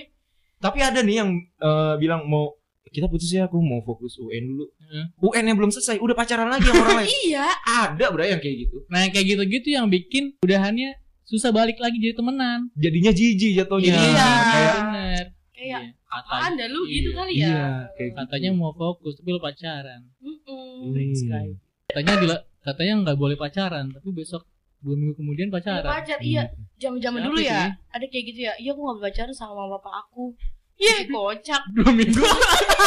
Tapi 0.58 0.78
ada 0.80 1.00
nih 1.00 1.18
yang 1.18 1.30
eh, 1.38 1.94
bilang 1.98 2.26
mau 2.26 2.54
kita 2.92 3.08
putus 3.08 3.28
ya 3.28 3.46
aku 3.46 3.58
mau 3.58 3.80
fokus 3.80 4.16
UN 4.18 4.44
dulu. 4.46 4.66
Heeh. 4.82 5.06
UN 5.18 5.44
yang 5.46 5.58
belum 5.58 5.72
selesai 5.72 5.98
udah 5.98 6.12
pacaran 6.12 6.46
lagi 6.46 6.66
sama 6.66 6.84
orang 6.84 6.98
lain. 7.00 7.10
Iya, 7.24 7.48
Ada 7.88 8.06
bro 8.08 8.22
yang 8.22 8.38
kayak 8.38 8.58
gitu. 8.62 8.78
Nah 8.86 9.00
yang 9.02 9.12
kayak 9.12 9.28
gitu-gitu 9.30 9.68
yang 9.72 9.88
bikin 9.88 10.36
udahannya 10.40 11.00
susah 11.24 11.50
balik 11.50 11.78
lagi 11.78 11.96
jadi 11.96 12.12
temenan. 12.14 12.68
Jadinya 12.76 13.10
jijik 13.10 13.52
jatuhnya. 13.56 13.96
Iya. 13.96 14.28
Kayak 14.46 14.74
bener. 14.78 15.26
kayak 15.52 15.82
Iya. 15.84 16.10
apaan 16.10 16.52
dah 16.54 16.68
lu 16.68 16.82
Iya. 16.82 16.94
gitu 16.94 17.10
kali 17.14 17.34
ya. 17.34 17.48
Iya, 17.48 17.64
kayak 17.94 18.10
gitu. 18.10 18.20
Katanya 18.20 18.50
mau 18.52 18.72
fokus 18.72 19.14
tapi 19.16 19.30
lu 19.30 19.40
pacaran. 19.40 20.02
Mm-mm. 20.18 20.92
Hmm. 20.92 21.48
Katanya 21.88 22.14
dila- 22.18 22.44
katanya 22.62 22.94
nggak 23.02 23.18
boleh 23.18 23.36
pacaran 23.36 23.86
tapi 23.88 24.10
besok 24.12 24.44
dua 24.80 24.98
minggu 24.98 25.14
kemudian 25.14 25.48
Iya, 25.48 25.56
pacaran. 25.56 25.92
pacar, 25.94 26.20
iya. 26.20 26.44
Siapa 26.76 26.98
dulu 27.22 27.38
ya, 27.38 27.70
sih? 27.70 27.94
ada 27.94 28.06
kayak 28.06 28.26
gitu 28.28 28.40
ya. 28.42 28.54
Iya, 28.58 28.74
aku 28.74 28.82
gak 28.84 29.00
pacaran 29.06 29.32
sama 29.32 29.70
bapak 29.70 29.94
aku. 30.02 30.34
Iya, 30.82 31.06
kocak. 31.06 31.62
Dua 31.72 31.92
minggu. 31.94 32.22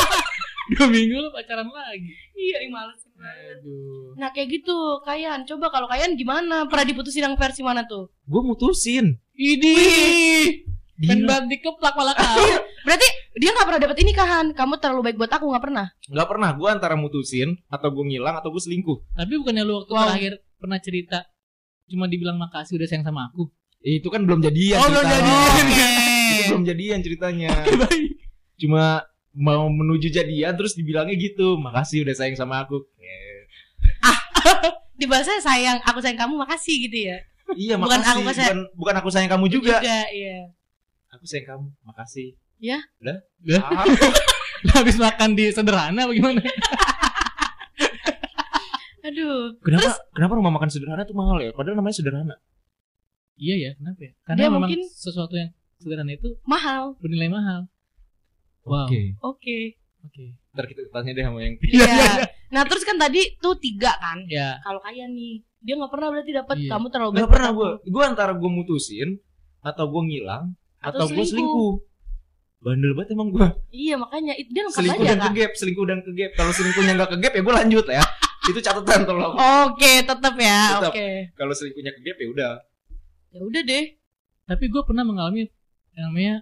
dua 0.74 0.86
minggu 0.90 1.14
lu 1.14 1.30
pacaran 1.30 1.70
lagi. 1.70 2.10
Iya, 2.34 2.66
ih, 2.66 2.70
malesin 2.70 3.14
banget. 3.14 3.62
Aduh. 3.62 4.18
Nah, 4.18 4.28
kayak 4.34 4.48
gitu. 4.50 4.76
Kayan, 5.06 5.46
coba 5.46 5.70
kalau 5.70 5.86
Kayan 5.86 6.18
gimana? 6.18 6.66
Pernah 6.66 6.84
diputusin 6.84 7.22
yang 7.22 7.38
versi 7.38 7.62
mana 7.62 7.86
tuh? 7.86 8.10
Gue 8.26 8.42
mutusin. 8.42 9.14
Idih. 9.32 10.66
Pen 10.94 11.22
Gila. 11.22 11.26
banget 11.26 11.58
dikeplak 11.58 11.94
malah 11.94 12.14
kau. 12.14 12.38
Iya, 12.38 12.58
berarti 12.86 13.06
dia 13.34 13.50
gak 13.50 13.66
pernah 13.66 13.82
dapet 13.82 13.98
ini 13.98 14.12
kan? 14.14 14.54
Kamu 14.54 14.78
terlalu 14.78 15.10
baik 15.10 15.18
buat 15.18 15.32
aku, 15.32 15.50
gak 15.50 15.64
pernah? 15.66 15.86
Gak 16.06 16.28
pernah 16.30 16.50
gue 16.54 16.68
antara 16.70 16.94
mutusin 16.94 17.58
atau 17.66 17.90
gue 17.90 18.04
ngilang 18.06 18.38
atau 18.38 18.50
gue 18.50 18.62
selingkuh. 18.62 18.98
Tapi 19.10 19.32
bukannya 19.38 19.62
lu 19.62 19.82
waktu 19.82 19.90
Wow. 19.90 20.02
terakhir 20.06 20.32
pernah 20.54 20.78
cerita 20.78 21.18
cuma 21.84 22.06
dibilang 22.06 22.38
makasih 22.38 22.78
udah 22.78 22.86
sayang 22.86 23.02
sama 23.02 23.26
aku. 23.26 23.50
Itu 23.82 24.06
kan 24.06 24.22
belum 24.22 24.40
jadian 24.40 24.78
Oh, 24.80 24.86
belum 24.86 25.02
jadian. 25.04 25.66
Itu 26.26 26.42
belum 26.50 26.64
jadian 26.64 26.98
ceritanya. 27.00 27.50
Baik. 27.82 28.10
Cuma 28.56 29.02
mau 29.30 29.66
menuju 29.66 30.08
jadian 30.08 30.54
terus 30.54 30.72
dibilangnya 30.72 31.14
gitu. 31.14 31.56
Makasih 31.56 32.02
udah 32.02 32.14
sayang 32.14 32.34
sama 32.34 32.62
aku. 32.62 32.80
Eh, 34.44 34.70
Di 34.94 35.04
bahasa 35.04 35.32
sayang, 35.38 35.80
aku 35.82 35.98
sayang 35.98 36.16
kamu, 36.18 36.36
makasih 36.36 36.84
gitu 36.84 37.08
ya. 37.08 37.16
Iya 37.50 37.74
Bukan 37.76 37.96
makasih. 37.96 38.10
aku 38.10 38.20
Bukan, 38.20 38.34
sayang. 38.34 38.58
bukan 38.72 38.94
aku 38.94 39.08
sayang 39.08 39.30
kamu 39.30 39.46
juga. 39.48 39.80
iya. 39.82 40.52
Aku 41.10 41.24
sayang 41.24 41.46
kamu. 41.46 41.66
Makasih. 41.82 42.36
Ya? 42.60 42.78
Lah? 43.00 43.18
Lah? 43.50 43.62
Ah, 43.64 43.84
Lu 44.60 44.70
habis 44.74 44.96
makan 44.96 45.32
di 45.32 45.48
sederhana 45.48 46.04
bagaimana? 46.04 46.40
Aduh. 49.04 49.52
kenapa 49.60 50.00
kenapa 50.12 50.32
rumah 50.32 50.48
makan 50.50 50.68
sederhana 50.68 51.04
tuh 51.04 51.12
mahal 51.12 51.36
ya? 51.38 51.52
Padahal 51.52 51.76
namanya 51.76 51.92
sederhana. 51.94 52.36
iya 53.34 53.54
ya, 53.58 53.70
kenapa 53.76 54.00
ya? 54.00 54.12
Karena 54.24 54.40
memang 54.48 54.60
mungkin- 54.64 54.88
sesuatu 54.88 55.34
yang 55.34 55.50
sederhana 55.76 56.12
itu 56.12 56.36
Mahal. 56.42 56.94
bernilai 56.98 57.28
mahal. 57.28 57.60
Wow. 58.62 58.86
Oke. 58.86 59.16
Oke. 59.20 59.58
Oke. 60.02 60.24
Ntar 60.50 60.64
kita 60.66 60.80
tanya 60.88 61.10
deh 61.12 61.24
sama 61.24 61.38
yang 61.40 61.54
Iya. 61.60 62.28
Nah, 62.54 62.62
terus 62.62 62.80
kan 62.80 62.94
tadi 62.94 63.34
tuh 63.36 63.58
tiga 63.58 63.90
kan? 63.98 64.22
Ya, 64.24 64.62
Kalau 64.62 64.78
Kayan 64.78 65.10
nih, 65.10 65.42
dia 65.58 65.74
nggak 65.74 65.90
pernah 65.90 66.08
berarti 66.08 66.30
dapat 66.30 66.56
Iya. 66.56 66.70
kamu 66.70 66.86
terlalu 66.86 67.10
baik. 67.10 67.16
Gak 67.16 67.24
buat 67.24 67.34
pernah 67.34 67.50
gue. 67.50 67.70
Gue 67.84 68.02
antara 68.04 68.32
gue 68.32 68.46
mutusin 68.48 69.08
atau 69.58 69.84
gue 69.86 70.02
ngilang 70.04 70.44
Atau 70.78 71.02
atau, 71.02 71.06
gue 71.10 71.24
selingkuh. 71.24 71.74
Bandel 72.60 72.92
banget 72.94 73.10
emang 73.12 73.28
gue. 73.28 73.48
Iya, 73.68 73.94
makanya 73.98 74.32
itu 74.34 74.48
dia 74.48 74.62
lengkap 74.62 74.78
Selingkuh 74.78 75.02
aja 75.02 75.10
dan 75.10 75.18
kan. 75.18 75.26
kegap, 75.28 75.52
selingkuh 75.52 75.84
dan 75.84 75.98
kegap. 76.00 76.30
Kalau 76.32 76.52
selingkuhnya 76.52 76.92
nggak 76.94 77.10
kegap 77.12 77.32
ya 77.34 77.42
gue 77.42 77.54
lanjut 77.58 77.86
ya. 77.90 78.02
Itu 78.44 78.58
catatan 78.60 79.00
tolong. 79.02 79.34
Oke, 79.66 79.92
tetap 80.00 80.34
ya. 80.38 80.60
Oke. 80.80 81.08
Kalau 81.34 81.52
selingkuhnya 81.52 81.92
kegap 81.92 82.16
ya 82.16 82.26
udah. 82.30 82.52
Ya 83.30 83.40
udah 83.42 83.62
deh. 83.62 83.84
tapi 84.44 84.68
gue 84.68 84.82
pernah 84.84 85.02
mengalami 85.02 85.48
yang 85.94 86.04
namanya 86.08 86.34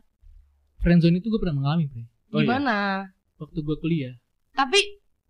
friendzone 0.79 1.17
itu 1.17 1.29
gue 1.29 1.38
pernah 1.38 1.57
mengalami, 1.57 1.87
Bre. 1.87 2.03
Oh, 2.33 2.41
iya. 2.41 2.47
Gimana? 2.49 2.77
Waktu 3.37 3.59
gue 3.61 3.77
kuliah. 3.79 4.15
Tapi 4.51 4.79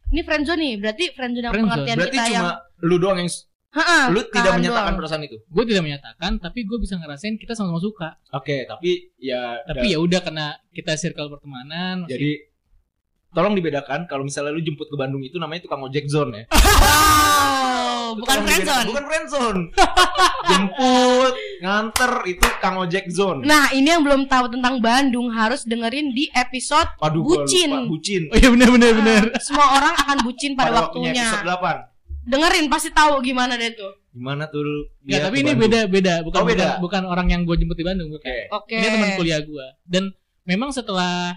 ini 0.08 0.20
friendzone 0.22 0.60
nih, 0.60 0.74
berarti 0.78 1.04
friendzone 1.10 1.44
yang 1.44 1.54
Friendzone. 1.54 1.72
pengertian 1.76 1.96
Berarti 1.98 2.14
kita 2.14 2.26
cuma 2.26 2.34
yang 2.34 2.48
lu 2.82 2.96
doang 2.98 3.18
yang 3.18 3.30
Heeh, 3.72 4.04
lu 4.12 4.20
tidak 4.28 4.36
kahan 4.44 4.58
menyatakan 4.60 4.84
doang. 4.84 4.98
perasaan 5.00 5.22
itu. 5.24 5.36
Gue 5.48 5.64
tidak 5.64 5.82
menyatakan, 5.82 6.30
tapi 6.36 6.60
gue 6.62 6.76
bisa 6.76 6.94
ngerasain 6.94 7.40
kita 7.40 7.56
sama-sama 7.56 7.80
suka. 7.80 8.08
Oke, 8.30 8.68
tapi 8.68 9.08
ya 9.16 9.64
Tapi 9.64 9.86
ya 9.88 9.98
udah 9.98 10.20
karena 10.20 10.46
kita 10.70 10.92
circle 10.94 11.32
pertemanan. 11.32 12.04
masih- 12.04 12.12
jadi 12.12 12.30
tolong 13.32 13.52
dibedakan 13.52 14.04
kalau 14.04 14.22
misalnya 14.22 14.50
lu 14.50 14.60
jemput 14.60 14.86
ke 14.86 14.94
Bandung 14.94 15.20
itu 15.20 15.36
namanya 15.36 15.64
tukang 15.64 15.80
ojek 15.80 16.06
zone 16.06 16.32
ya. 16.34 16.44
Oh, 18.12 18.18
bukan 18.18 18.44
friendzone. 18.44 18.86
Bukan 18.92 19.04
friendzone. 19.08 19.60
jemput, 20.44 21.32
nganter 21.60 22.12
itu 22.26 22.44
kang 22.58 22.76
ojek 22.76 23.08
zone. 23.08 23.40
Nah, 23.40 23.72
ini 23.72 23.88
yang 23.88 24.02
belum 24.02 24.26
tahu 24.26 24.52
tentang 24.52 24.78
Bandung 24.78 25.32
harus 25.32 25.64
dengerin 25.64 26.12
di 26.12 26.28
episode 26.30 26.92
Waduh, 26.98 27.22
gua 27.22 27.36
bucin. 27.40 27.70
lupa. 27.70 27.88
bucin. 27.88 28.22
Oh 28.28 28.36
iya 28.36 28.48
benar 28.50 28.68
benar 28.68 28.90
benar. 28.94 29.22
Semua 29.46 29.66
orang 29.72 29.94
akan 29.96 30.16
bucin 30.22 30.52
pada, 30.52 30.84
waktunya 30.84 31.08
waktunya. 31.08 31.24
episode 31.24 31.48
8. 31.48 31.88
dengerin 32.22 32.66
pasti 32.68 32.88
tahu 32.92 33.18
gimana 33.18 33.56
deh 33.56 33.72
tuh. 33.72 33.92
Gimana 34.12 34.44
tuh? 34.46 34.62
dia 35.02 35.24
tapi 35.24 35.40
ini 35.40 35.56
Bandung? 35.56 35.62
beda 35.64 35.80
beda 35.88 36.14
bukan 36.20 36.38
Oh, 36.38 36.46
beda. 36.46 36.66
bukan, 36.78 36.80
bukan 36.84 37.02
orang 37.08 37.26
yang 37.28 37.42
gue 37.42 37.56
jemput 37.56 37.74
di 37.74 37.82
Bandung 37.82 38.12
bukan. 38.12 38.22
Oke. 38.22 38.36
Oke. 38.52 38.76
Ini 38.76 38.86
teman 38.90 39.10
kuliah 39.16 39.40
gue. 39.40 39.66
Dan 39.82 40.04
memang 40.44 40.68
setelah 40.68 41.32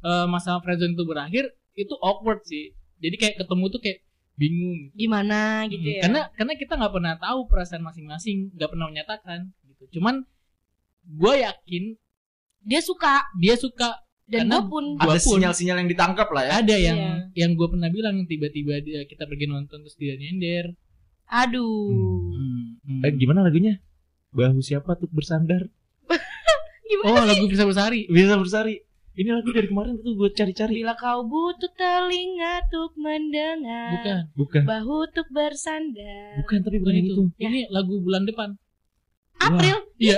eh, 0.00 0.26
masa 0.26 0.58
friendzone 0.58 0.92
itu 0.92 1.04
berakhir 1.04 1.44
itu 1.74 1.94
awkward 1.98 2.42
sih. 2.42 2.72
Jadi 2.98 3.14
kayak 3.14 3.34
ketemu 3.38 3.64
tuh 3.68 3.78
kayak 3.78 3.98
bingung. 4.34 4.90
Gimana 4.92 5.66
gitu 5.66 5.82
Hmm, 5.82 5.94
ya. 5.94 6.02
Karena 6.04 6.20
karena 6.32 6.52
kita 6.54 6.72
nggak 6.74 6.92
pernah 6.92 7.14
tahu 7.16 7.40
perasaan 7.46 7.82
masing-masing, 7.82 8.50
nggak 8.52 8.68
pernah 8.68 8.86
menyatakan 8.86 9.38
gitu. 9.64 9.98
Cuman 9.98 10.22
gue 11.04 11.34
yakin 11.38 11.84
dia 12.60 12.80
suka 12.80 13.22
dia 13.34 13.54
suka 13.54 13.96
dan 14.24 14.44
Karena 14.44 14.60
gue 14.60 14.68
pun 14.68 14.84
Gua 14.94 15.14
Ada 15.14 15.24
sinyal-sinyal 15.24 15.76
yang 15.78 15.88
ditangkap 15.88 16.28
lah 16.28 16.42
ya. 16.44 16.52
ada 16.60 16.74
yang 16.76 16.98
Iya. 16.98 17.14
yang 17.38 17.50
gue 17.54 17.64
pernah 17.66 17.88
bilang 17.88 18.22
tiba-tiba 18.24 18.76
dia, 18.78 19.00
kita 19.02 19.24
pergi 19.24 19.46
nonton 19.46 19.80
terus 19.80 19.96
dia 19.96 20.14
nyender. 20.14 20.76
aduh. 21.26 21.88
Hmm, 22.28 22.80
hmm. 22.82 23.02
Eh 23.04 23.12
gimana 23.14 23.40
lagunya? 23.42 23.80
Bahu 24.30 24.60
siapa 24.60 24.94
tuh 24.94 25.08
bersandar? 25.08 25.68
Gimana 26.88 27.08
Oh 27.10 27.22
lagu 27.22 27.44
bisa 27.46 27.64
bersari. 27.64 28.04
Bisa 28.06 28.36
bersari. 28.36 28.80
Ini 29.18 29.34
lagu 29.34 29.50
dari 29.50 29.66
kemarin 29.66 29.98
tuh 29.98 30.14
gue 30.14 30.30
cari-cari. 30.30 30.78
Bila 30.78 30.94
kau 30.94 31.26
butuh 31.26 31.74
telinga 31.74 32.62
untuk 32.62 32.94
mendengar, 32.96 33.90
Bukan, 33.98 34.18
Bukan. 34.32 34.62
bahu 34.62 34.94
untuk 35.04 35.26
bersandar. 35.28 36.38
Bukan 36.38 36.58
tapi 36.62 36.78
bukan 36.78 36.94
bukan 36.94 37.02
itu. 37.02 37.12
itu. 37.26 37.42
Ini 37.42 37.60
lagu 37.68 37.98
bulan 37.98 38.22
depan. 38.22 38.54
April. 39.36 39.76
Iya. 39.98 40.14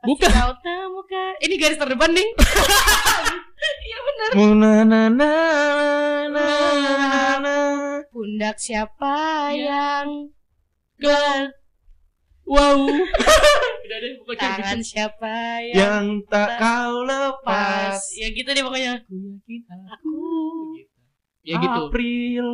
Bukan. 0.00 0.28
Kau 0.30 0.52
temukan. 0.58 1.32
Ini 1.38 1.54
garis 1.54 1.76
terdepan 1.76 2.10
nih. 2.10 2.28
Iya 3.60 3.98
benar. 4.00 4.28
Na 4.32 4.40
na 4.56 4.72
na 4.88 5.02
na 5.12 5.30
na 6.32 6.46
na. 7.36 7.56
Pundak 8.08 8.56
siapa 8.56 9.52
Iya. 9.52 9.68
yang 9.68 10.08
Gal. 10.96 11.52
Wow. 12.50 12.78
Udah 13.86 13.96
deh 13.96 14.12
pokoknya 14.18 14.34
gitu. 14.40 14.58
tangan 14.58 14.80
siapa 14.80 15.34
yang 15.64 15.74
Yang 15.76 16.04
tak 16.26 16.48
kau 16.58 16.94
lepas. 17.02 17.94
pas? 17.94 18.00
Ya 18.12 18.26
gitu 18.28 18.48
deh 18.48 18.62
pokoknya. 18.62 18.92
Aku 18.98 19.14
yakin 19.46 19.78
aku. 19.86 20.14
Gitu. 20.76 20.98
Ya 21.42 21.54
gitu. 21.56 21.80
April. 21.86 22.46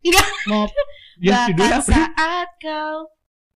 Enggak. 0.00 0.28
Mau 0.46 0.64
Ya 1.20 1.46
judulnya 1.46 1.78
April. 1.78 1.92
saat 1.92 2.48
kau 2.56 2.96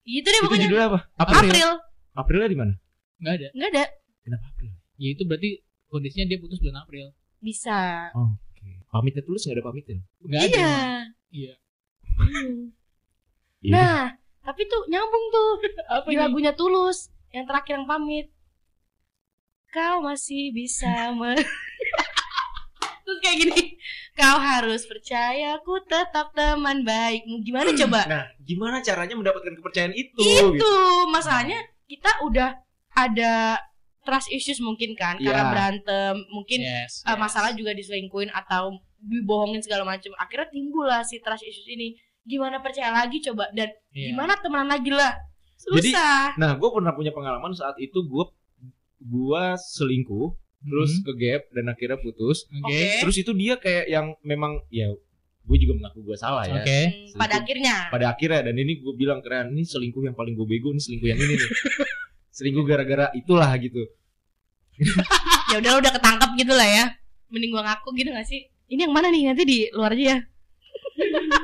Gitu 0.02 0.26
deh 0.26 0.35
Itu 0.35 0.44
pokoknya. 0.44 0.64
judulnya 0.66 0.87
apa? 0.88 1.00
April. 1.14 1.40
April. 1.46 1.70
Aprilnya 2.12 2.48
di 2.48 2.59
mana? 2.59 2.72
nggak 3.18 3.35
ada. 3.35 3.48
Enggak 3.52 3.68
ada. 3.70 3.85
Kenapa 4.22 4.44
April? 4.48 4.72
Ya 4.96 5.09
itu 5.09 5.22
berarti 5.22 5.50
kondisinya 5.87 6.26
dia 6.26 6.38
putus 6.38 6.59
bulan 6.59 6.78
April. 6.78 7.07
Bisa. 7.38 8.09
Oke. 8.12 8.83
Pamitnya 8.87 9.22
tulus 9.22 9.44
nggak 9.44 9.57
ada 9.57 9.64
pamitin? 9.64 9.98
Nggak 10.20 10.40
ada. 10.42 10.57
Iya. 10.59 10.74
Iya. 11.31 11.55
Hmm. 12.12 12.59
Iya. 13.61 13.72
Nah, 13.72 14.00
tapi 14.42 14.66
tuh 14.66 14.83
nyambung 14.87 15.24
tuh 15.28 15.50
Apa 15.94 16.07
di 16.07 16.14
ini? 16.14 16.20
lagunya 16.20 16.52
Tulus 16.52 17.09
yang 17.31 17.44
terakhir 17.44 17.78
yang 17.78 17.87
pamit. 17.87 18.28
Kau 19.68 20.00
masih 20.00 20.52
bisa 20.52 20.90
me 21.16 21.33
Terus 23.02 23.18
kayak 23.18 23.37
gini, 23.37 23.61
kau 24.14 24.38
harus 24.38 24.87
percaya 24.87 25.59
aku 25.59 25.74
tetap 25.83 26.31
teman 26.33 26.83
baikmu. 26.83 27.42
Gimana 27.42 27.74
coba? 27.74 28.00
Nah, 28.07 28.24
gimana 28.38 28.78
caranya 28.78 29.18
mendapatkan 29.18 29.59
kepercayaan 29.59 29.90
itu? 29.90 30.22
Itu 30.22 30.55
gitu? 30.55 30.72
masalahnya 31.11 31.59
kita 31.90 32.22
udah 32.22 32.62
ada 32.94 33.59
trust 34.02 34.31
issues 34.31 34.62
mungkin 34.62 34.94
kan 34.94 35.18
karena 35.18 35.44
Iya. 35.44 35.50
berantem, 35.50 36.14
mungkin 36.31 36.62
Yes. 36.62 37.02
uh, 37.02 37.14
yes. 37.14 37.18
masalah 37.18 37.50
juga 37.52 37.74
diselingkuhin 37.74 38.31
atau 38.31 38.70
dibohongin 39.02 39.59
segala 39.59 39.83
macam. 39.83 40.14
Akhirnya 40.14 40.46
timbul 40.48 40.87
lah 40.87 41.02
si 41.02 41.18
trust 41.18 41.42
issues 41.42 41.66
ini. 41.66 41.98
Gimana 42.23 42.59
percaya 42.59 42.91
lagi 42.91 43.19
coba 43.21 43.51
dan 43.51 43.71
Iya. 43.91 44.15
gimana 44.15 44.39
temenan 44.39 44.69
lagi 44.69 44.91
lah? 44.91 45.13
Jadi, 45.63 45.95
Susah. 45.95 46.35
Nah, 46.37 46.55
gue 46.55 46.69
pernah 46.69 46.91
punya 46.91 47.11
pengalaman 47.11 47.51
saat 47.53 47.79
itu 47.79 48.03
gue 48.03 48.25
gua 49.03 49.55
selingkuh, 49.55 50.31
terus 50.63 50.91
Mhm. 50.99 51.03
ke 51.03 51.13
gap 51.17 51.43
dan 51.51 51.65
akhirnya 51.69 51.99
putus. 51.99 52.47
Oke. 52.49 52.67
Oke. 52.67 52.83
Terus 53.03 53.17
itu 53.19 53.31
dia 53.33 53.55
kayak 53.57 53.87
yang 53.87 54.07
memang 54.23 54.63
ya 54.69 54.91
gue 55.43 55.57
juga 55.59 55.75
mengaku 55.75 56.03
gue 56.05 56.15
salah 56.15 56.47
ya. 56.47 56.63
Oke. 56.63 56.81
Hmm, 56.87 57.19
pada 57.19 57.35
akhirnya 57.43 57.75
Pada 57.91 58.07
akhirnya 58.11 58.41
dan 58.47 58.55
ini 58.55 58.79
gue 58.79 58.95
bilang 58.95 59.19
keren 59.19 59.51
ini 59.51 59.67
selingkuh 59.67 60.03
yang 60.03 60.15
paling 60.15 60.35
gue 60.35 60.47
bego 60.47 60.71
ini 60.71 60.79
selingkuh 60.79 61.09
yang 61.11 61.19
ini 61.19 61.35
nih. 61.35 61.51
selingkuh 62.39 62.63
gara-gara 62.63 63.11
itulah 63.13 63.51
gitu. 63.59 63.83
ya 65.51 65.59
udah 65.59 65.73
udah 65.79 65.91
ketangkep 65.93 66.31
gitu 66.39 66.55
lah 66.55 66.65
ya. 66.65 66.85
Mending 67.29 67.51
gua 67.51 67.65
ngaku 67.65 67.93
gitu 67.97 68.11
gak 68.11 68.25
sih? 68.25 68.45
Ini 68.69 68.87
yang 68.89 68.95
mana 68.95 69.09
nih? 69.09 69.31
Nanti 69.31 69.43
di 69.45 69.59
luar 69.73 69.93
aja 69.93 70.05
ya. 70.15 70.19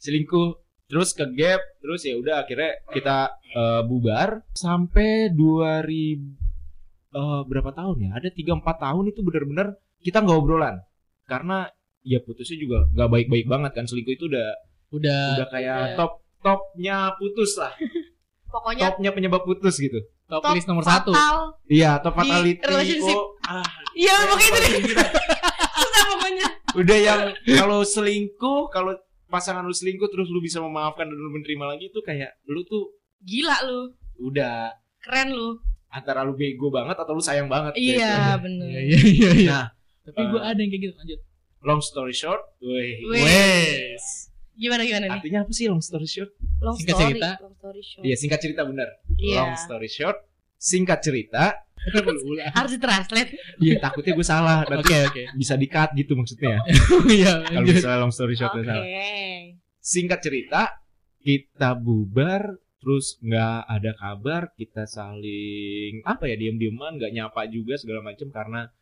Selingkuh 0.00 0.48
terus 0.88 1.12
ke 1.12 1.22
gap 1.30 1.60
terus 1.78 2.02
ya 2.02 2.16
udah 2.16 2.42
akhirnya 2.42 2.82
kita 2.90 3.18
eh, 3.46 3.82
bubar 3.84 4.42
sampai 4.50 5.30
2000 5.30 5.86
eh, 7.12 7.40
berapa 7.44 7.70
tahun 7.70 7.96
ya? 8.00 8.10
Ada 8.16 8.28
3 8.32 8.58
4 8.58 8.84
tahun 8.84 9.04
itu 9.06 9.20
benar-benar 9.20 9.66
kita 10.00 10.18
nggak 10.18 10.38
obrolan. 10.38 10.76
Karena 11.24 11.68
ya 12.00 12.18
putusnya 12.18 12.56
juga 12.56 12.88
nggak 12.90 13.08
baik-baik 13.08 13.46
banget 13.46 13.70
kan 13.72 13.84
selingkuh 13.84 14.14
itu 14.14 14.26
udah 14.26 14.48
Udah 14.90 15.22
udah 15.38 15.48
kayak 15.48 15.76
udah. 15.78 15.94
top 15.94 16.12
topnya 16.40 17.14
putus 17.14 17.54
lah 17.54 17.70
Pokoknya 18.50 18.90
topnya 18.90 19.10
penyebab 19.12 19.44
putus 19.44 19.78
gitu 19.78 20.00
top, 20.26 20.42
top 20.42 20.56
list 20.56 20.66
nomor 20.66 20.82
satu. 20.82 21.14
fatal. 21.14 21.54
iya 21.68 22.00
top 22.00 22.16
fatality 22.16 22.58
relationship. 22.58 23.14
oh, 23.14 23.38
ah, 23.46 23.62
Iya, 23.92 24.14
pokoknya 24.24 24.48
itu 24.48 24.58
deh. 24.58 24.72
gitu. 24.82 25.04
Susah 25.78 26.04
pokoknya. 26.08 26.46
udah 26.72 26.98
yang 26.98 27.20
kalau 27.52 27.80
selingkuh 27.84 28.60
kalau 28.70 28.98
pasangan 29.30 29.62
lu 29.62 29.70
selingkuh 29.70 30.06
terus 30.06 30.26
lu 30.26 30.38
bisa 30.38 30.58
memaafkan 30.58 31.06
dan 31.06 31.14
lu 31.14 31.30
menerima 31.30 31.64
lagi 31.66 31.88
itu 31.88 32.00
kayak 32.00 32.36
lu 32.44 32.60
tuh 32.62 32.90
Gila 33.20 33.56
lu. 33.62 33.80
udah 34.20 34.74
Keren 34.98 35.30
lu. 35.30 35.56
antara 35.88 36.20
lu 36.20 36.34
bego 36.34 36.68
banget 36.68 36.94
atau 36.94 37.12
lu 37.12 37.20
sayang 37.20 37.46
banget 37.46 37.72
Iya, 37.72 37.94
Iya 37.96 38.14
bener. 38.36 38.66
iya 38.68 38.80
iya. 39.00 39.30
iya. 39.32 39.48
Nah, 39.48 39.66
Tapi 40.02 40.20
gue 40.26 40.36
eh, 40.36 40.44
ada 40.44 40.58
yang 40.58 40.70
kayak 40.70 40.82
gitu. 40.82 40.94
Lanjut. 40.96 41.20
long 41.60 41.80
story 41.80 42.12
short 42.12 42.40
weh 42.58 43.04
Weh. 43.06 43.20
Wes. 43.20 44.32
Gimana 44.52 44.82
gimana 44.82 45.04
nih? 45.06 45.12
artinya 45.14 45.40
apa 45.42 45.52
sih 45.52 45.66
long 45.66 45.80
story 45.80 46.04
short 46.04 46.32
Long 46.58 46.76
Singkat 46.76 46.92
story, 46.94 47.08
cerita. 47.14 47.30
long 47.38 47.54
story 47.54 47.82
short. 47.82 48.02
iya 48.02 48.14
singkat 48.14 48.40
cerita 48.40 48.62
bener 48.64 48.88
Iya. 49.14 49.36
long 49.38 49.54
story 49.56 49.88
short 49.88 50.18
singkat 50.56 51.00
cerita 51.00 51.44
Harus 52.52 52.72
ditranslate. 52.76 53.30
iya 53.58 53.76
takutnya 53.78 54.12
gue 54.12 54.26
salah 54.26 54.58
nanti 54.62 54.84
Oke 54.84 54.96
oke. 55.06 55.22
bisa 55.34 55.54
di 55.56 55.66
cut 55.66 55.90
gitu 55.92 56.12
maksudnya 56.12 56.60
Iya. 57.18 57.32
kalau 57.46 57.64
misalnya 57.64 57.98
long 57.98 58.12
story 58.12 58.34
short 58.34 58.52
Oke. 58.52 58.64
salah 58.64 58.84
singkat 59.78 60.20
cerita 60.20 60.62
kita 61.18 61.72
bubar 61.74 62.42
terus 62.76 63.20
nggak 63.20 63.60
ada 63.66 63.92
kabar 63.92 64.42
kita 64.54 64.84
saling 64.84 66.00
apa 66.02 66.24
ya 66.24 66.36
diem 66.36 66.56
dieman 66.56 66.96
nggak 66.96 67.12
nyapa 67.12 67.44
juga 67.46 67.76
segala 67.76 68.00
macam 68.02 68.28
karena 68.28 68.72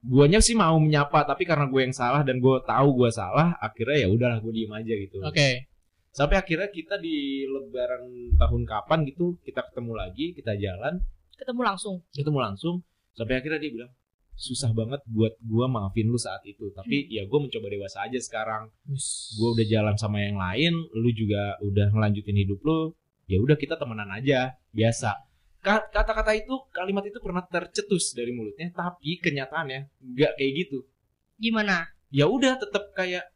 guanya 0.00 0.40
sih 0.40 0.54
mau 0.54 0.74
menyapa 0.76 1.22
tapi 1.22 1.44
karena 1.44 1.66
gue 1.66 1.80
yang 1.80 1.92
salah 1.92 2.22
dan 2.22 2.38
gue 2.38 2.56
tahu 2.64 2.88
gue 2.96 3.10
salah 3.10 3.54
akhirnya 3.56 4.02
ya 4.02 4.08
udahlah 4.08 4.38
gue 4.38 4.50
diem 4.50 4.72
aja 4.72 4.94
gitu 4.96 5.18
Oke. 5.20 5.70
sampai 6.10 6.36
akhirnya 6.36 6.66
kita 6.68 6.96
di 6.96 7.44
lebaran 7.44 8.02
tahun 8.34 8.62
kapan 8.64 8.98
gitu 9.06 9.38
kita 9.42 9.62
ketemu 9.62 9.92
lagi 9.94 10.26
kita 10.32 10.56
jalan 10.56 10.98
Ketemu 11.40 11.60
langsung. 11.64 11.96
ketemu 12.12 12.38
langsung 12.38 12.74
sampai 13.10 13.34
akhirnya 13.36 13.58
dia 13.58 13.72
bilang 13.72 13.90
susah 14.32 14.72
banget 14.72 15.00
buat 15.04 15.36
gue 15.36 15.66
maafin 15.66 16.06
lu 16.06 16.16
saat 16.16 16.40
itu 16.44 16.68
tapi 16.70 17.04
ya 17.10 17.24
gue 17.24 17.38
mencoba 17.38 17.66
dewasa 17.66 18.04
aja 18.04 18.16
sekarang 18.16 18.72
gue 19.36 19.48
udah 19.50 19.66
jalan 19.66 19.96
sama 19.96 20.20
yang 20.20 20.36
lain, 20.36 20.72
lu 20.92 21.10
juga 21.10 21.60
udah 21.60 21.90
ngelanjutin 21.90 22.36
hidup 22.38 22.60
lu, 22.60 22.92
ya 23.24 23.36
udah 23.36 23.54
kita 23.54 23.76
temenan 23.76 24.08
aja, 24.10 24.56
biasa. 24.70 25.12
Ka- 25.60 25.86
Kata-kata 25.86 26.32
itu, 26.32 26.56
kalimat 26.70 27.04
itu 27.04 27.20
pernah 27.20 27.44
tercetus 27.44 28.10
dari 28.10 28.32
mulutnya, 28.32 28.72
tapi 28.72 29.20
kenyataannya 29.20 29.92
nggak 30.00 30.32
kayak 30.34 30.52
gitu. 30.56 30.88
Gimana? 31.36 31.84
Ya 32.08 32.24
udah 32.24 32.56
tetap 32.56 32.90
kayak 32.92 33.28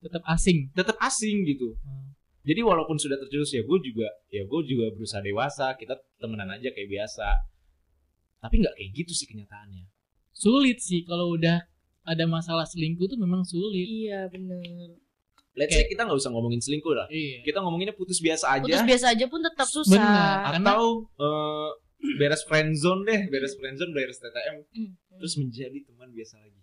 tetap 0.00 0.22
asing. 0.26 0.68
tetap 0.74 0.98
asing 0.98 1.46
gitu. 1.46 1.78
Hmm. 1.80 2.03
Jadi 2.44 2.60
walaupun 2.60 3.00
sudah 3.00 3.16
tercetus 3.16 3.52
ya 3.52 3.64
gue 3.64 3.78
juga, 3.80 4.08
ya 4.28 4.44
gue 4.44 4.60
juga 4.64 4.92
berusaha 4.92 5.20
dewasa, 5.20 5.72
kita 5.74 5.96
temenan 6.20 6.52
aja 6.52 6.68
kayak 6.68 6.88
biasa. 6.92 7.24
Tapi 8.38 8.60
nggak 8.60 8.74
kayak 8.76 8.90
gitu 8.92 9.12
sih 9.12 9.24
kenyataannya. 9.24 9.88
Sulit 10.30 10.76
sih 10.78 11.00
kalau 11.02 11.32
udah 11.32 11.64
ada 12.04 12.24
masalah 12.28 12.68
selingkuh 12.68 13.08
tuh 13.08 13.16
memang 13.16 13.40
sulit. 13.42 13.88
Iya 13.88 14.28
bener. 14.28 15.00
Let's 15.56 15.72
say 15.72 15.86
kita 15.86 16.04
nggak 16.04 16.18
usah 16.18 16.34
ngomongin 16.34 16.60
selingkuh 16.60 16.92
lah. 16.92 17.06
Iya. 17.08 17.46
Kita 17.46 17.62
ngomonginnya 17.62 17.96
putus 17.96 18.20
biasa 18.20 18.60
aja. 18.60 18.66
Putus 18.66 18.84
biasa 18.84 19.06
aja 19.16 19.24
pun 19.24 19.40
tetap 19.40 19.64
Bener. 19.64 19.76
susah. 19.80 20.34
Karena- 20.52 20.60
atau 20.74 20.84
eh, 21.16 21.70
beres 22.20 22.44
friendzone 22.44 23.02
deh 23.08 23.20
beres 23.32 23.56
friendzone 23.56 23.92
beres 23.96 24.20
TTM 24.20 24.60
Hmm. 24.76 24.92
terus 25.16 25.40
menjadi 25.40 25.78
teman 25.88 26.12
biasa 26.12 26.36
lagi 26.36 26.60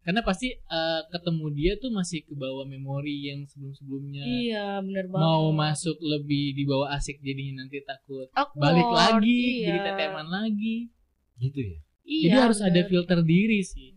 Karena 0.00 0.24
pasti 0.24 0.48
eh, 0.50 1.00
ketemu 1.08 1.46
dia 1.52 1.72
tuh 1.76 1.92
masih 1.92 2.24
ke 2.24 2.32
bawah 2.32 2.64
memori 2.64 3.28
yang 3.28 3.44
sebelum-sebelumnya. 3.44 4.24
Iya 4.24 4.66
bener 4.80 5.04
banget. 5.06 5.22
Mau 5.22 5.52
masuk 5.52 5.96
lebih 6.00 6.56
di 6.56 6.64
bawah 6.64 6.88
asik 6.90 7.20
jadinya 7.20 7.60
nanti 7.60 7.84
takut 7.84 8.26
Awkward, 8.32 8.56
balik 8.58 8.88
lagi 8.88 9.40
iya. 9.60 9.66
jadi 9.68 9.78
teteman 9.86 10.26
lagi. 10.26 10.88
gitu 11.36 11.56
ya 11.58 11.78
Iya, 12.02 12.22
jadi 12.26 12.36
harus 12.42 12.60
ada 12.60 12.74
bener. 12.74 12.88
filter 12.88 13.18
diri 13.22 13.60
sih. 13.60 13.96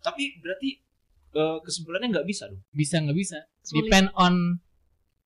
tapi 0.00 0.36
berarti 0.36 0.80
eh, 1.32 1.58
kesimpulannya 1.60 2.08
nggak 2.10 2.26
bisa 2.26 2.44
dong 2.44 2.60
Bisa 2.70 3.00
nggak 3.00 3.14
bisa? 3.14 3.38
Sulit. 3.60 3.88
depend 3.88 4.08
on 4.14 4.60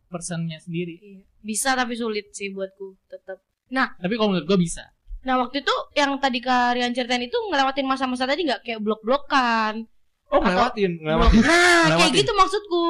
personnya 0.06 0.58
sendiri 0.58 0.98
Iya. 0.98 1.22
Bisa 1.40 1.74
tapi 1.74 1.94
sulit 1.94 2.30
sih 2.30 2.50
buatku 2.50 2.98
tetap. 3.06 3.38
tapi 3.70 4.14
kalau 4.14 4.30
menurut 4.30 4.46
gue 4.46 4.58
bisa 4.60 4.82
Nah 5.18 5.34
waktu 5.36 5.60
itu 5.60 5.74
yang 5.92 6.14
tadi 6.16 6.38
Karian 6.38 6.90
ceritain 6.90 7.20
itu 7.20 7.34
ngelewatin 7.34 7.84
masa-masa 7.84 8.22
tadi 8.24 8.46
nggak 8.46 8.62
kayak 8.62 8.80
blok-blokan. 8.80 9.84
Oh, 10.28 10.38
ngelewatin, 10.38 10.92
ngelewatin. 10.98 11.40
Nah 11.40 11.48
kayak 11.48 11.84
Ngelewatin. 11.88 12.18
gitu 12.18 12.32
maksudku. 12.32 12.84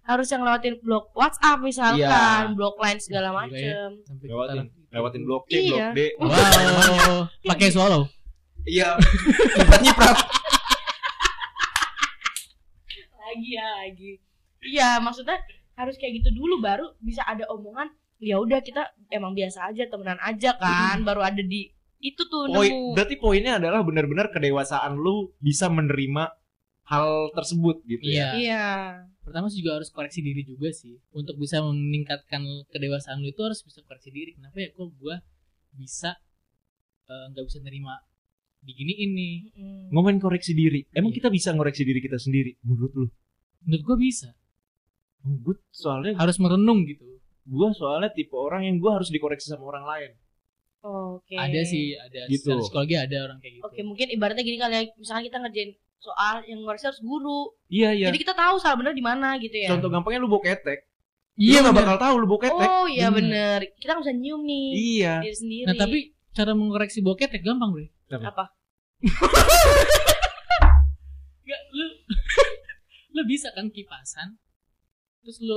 Harus 0.00 0.28
yang 0.28 0.40
ngelewatin 0.40 0.74
blok 0.80 1.12
WhatsApp 1.12 1.60
misalkan, 1.60 2.00
Iya. 2.44 2.52
blok 2.52 2.76
lain 2.76 2.98
segala 2.98 3.28
ya. 3.28 3.34
macem. 3.34 3.88
Lewatin, 4.20 4.56
lewatin 4.90 5.22
blok 5.22 5.42
C, 5.46 5.52
Iya. 5.62 5.92
blok 5.92 5.92
D. 5.92 5.98
wow 6.18 7.16
pakai 7.50 7.68
swallow 7.68 8.04
Iya. 8.64 8.96
Nyiprat-nyiprat. 9.56 10.16
Lagi 13.14 13.50
ya 13.50 13.66
lagi. 13.78 14.12
Iya 14.62 14.88
maksudnya 14.98 15.36
harus 15.74 15.96
kayak 15.96 16.22
gitu 16.22 16.32
dulu 16.34 16.60
baru 16.60 16.86
bisa 16.98 17.20
ada 17.22 17.44
omongan. 17.46 17.90
Ya 18.16 18.38
udah 18.38 18.60
kita 18.60 18.80
emang 19.10 19.34
biasa 19.34 19.68
aja 19.68 19.84
temenan 19.84 20.16
aja 20.18 20.56
kan. 20.56 21.02
Baru 21.02 21.20
ada 21.20 21.40
di 21.40 21.68
itu 21.98 22.20
tuh 22.22 22.44
Poin, 22.46 22.68
nemu. 22.68 22.92
berarti 22.92 23.16
poinnya 23.16 23.56
adalah 23.56 23.80
benar-benar 23.80 24.28
kedewasaan 24.28 24.92
lu 24.94 25.32
bisa 25.38 25.66
menerima 25.66 26.28
hal 26.84 27.08
tersebut 27.32 27.80
gitu 27.82 28.04
ya. 28.04 28.12
iya 28.12 28.28
Iya. 28.36 28.66
pertama 29.20 29.48
sih 29.48 29.58
juga 29.58 29.78
harus 29.78 29.88
koreksi 29.88 30.20
diri 30.20 30.42
juga 30.42 30.68
sih 30.70 31.00
untuk 31.10 31.36
bisa 31.36 31.60
meningkatkan 31.60 32.40
kedewasaan 32.68 33.18
lu 33.18 33.28
itu 33.28 33.40
harus 33.40 33.60
bisa 33.60 33.80
koreksi 33.82 34.08
diri 34.08 34.32
kenapa 34.32 34.56
ya 34.58 34.68
kok 34.70 34.92
gue 34.92 35.16
bisa 35.74 36.12
eh, 37.04 37.24
nggak 37.30 37.44
bisa 37.44 37.58
nerima 37.60 37.96
begini 38.60 38.92
ini 38.98 39.28
Mm-mm. 39.50 39.92
Ngomongin 39.92 40.16
koreksi 40.18 40.52
diri. 40.52 40.88
Emang 40.90 41.08
Iya. 41.08 41.18
kita 41.18 41.28
bisa 41.28 41.52
ngoreksi 41.52 41.82
diri 41.82 42.00
kita 42.00 42.16
sendiri 42.16 42.56
menurut 42.60 42.92
lu? 42.94 43.06
menurut 43.62 43.82
gue 43.82 43.96
bisa 44.02 44.32
Oh, 45.20 45.36
gue 45.38 45.56
soalnya 45.70 46.12
harus 46.14 46.36
merenung 46.36 46.84
gitu 46.84 47.04
gue 47.42 47.68
soalnya 47.72 48.08
tipe 48.08 48.32
orang 48.32 48.64
yang 48.64 48.76
gue 48.76 48.88
harus 48.88 49.08
dikoreksi 49.08 49.48
sama 49.48 49.64
orang 49.66 49.84
lain. 49.84 50.10
Oke. 50.80 51.32
ada 51.34 51.60
sih 51.62 51.92
ada 51.94 52.24
Gitu. 52.26 52.44
secara 52.44 52.60
psikologi 52.60 52.92
ada 52.94 53.16
orang 53.22 53.38
kayak 53.38 53.52
gitu 53.54 53.64
Oke, 53.64 53.80
mungkin 53.82 54.06
ibaratnya 54.10 54.40
gini 54.42 54.56
kali 54.58 54.72
ya, 54.74 54.82
misalnya 54.94 55.24
kita 55.24 55.38
ngerjain 55.40 55.70
soal 56.04 56.44
yang 56.44 56.60
ngoreksi 56.60 56.84
harus 56.84 57.00
guru. 57.00 57.56
Iya 57.66 57.90
iya. 57.90 58.06
Jadi 58.12 58.18
kita 58.20 58.36
tahu 58.36 58.60
salah 58.60 58.76
benar 58.76 58.92
di 58.92 59.00
mana 59.00 59.40
gitu 59.40 59.56
ya. 59.56 59.72
Contoh 59.72 59.88
gampangnya 59.88 60.20
lu 60.20 60.28
bawa 60.28 60.44
ketek. 60.44 60.84
iya 61.34 61.58
lu 61.58 61.66
gak 61.66 61.72
bener. 61.72 61.80
bakal 61.82 61.96
tahu 61.98 62.14
lu 62.20 62.26
bawa 62.28 62.40
ketek. 62.44 62.68
Oh 62.68 62.86
iya 62.86 63.08
Bener. 63.08 63.58
bener. 63.64 63.74
Kita 63.80 63.90
nggak 63.90 64.04
bisa 64.04 64.14
nyium 64.14 64.40
nih 64.44 64.66
Iya. 64.76 65.14
diri 65.24 65.34
sendiri. 65.34 65.64
nah 65.64 65.74
tapi 65.74 65.98
cara 66.30 66.52
mengoreksi 66.52 67.00
boket 67.00 67.30
ya 67.30 67.40
gampang 67.40 67.72
bre 67.72 67.86
apa? 68.14 68.44
Nggak, 71.44 71.60
lu 71.70 71.86
lu 73.14 73.22
bisa 73.24 73.48
kan 73.52 73.68
kipasan 73.68 74.36
terus 75.22 75.38
lu 75.40 75.56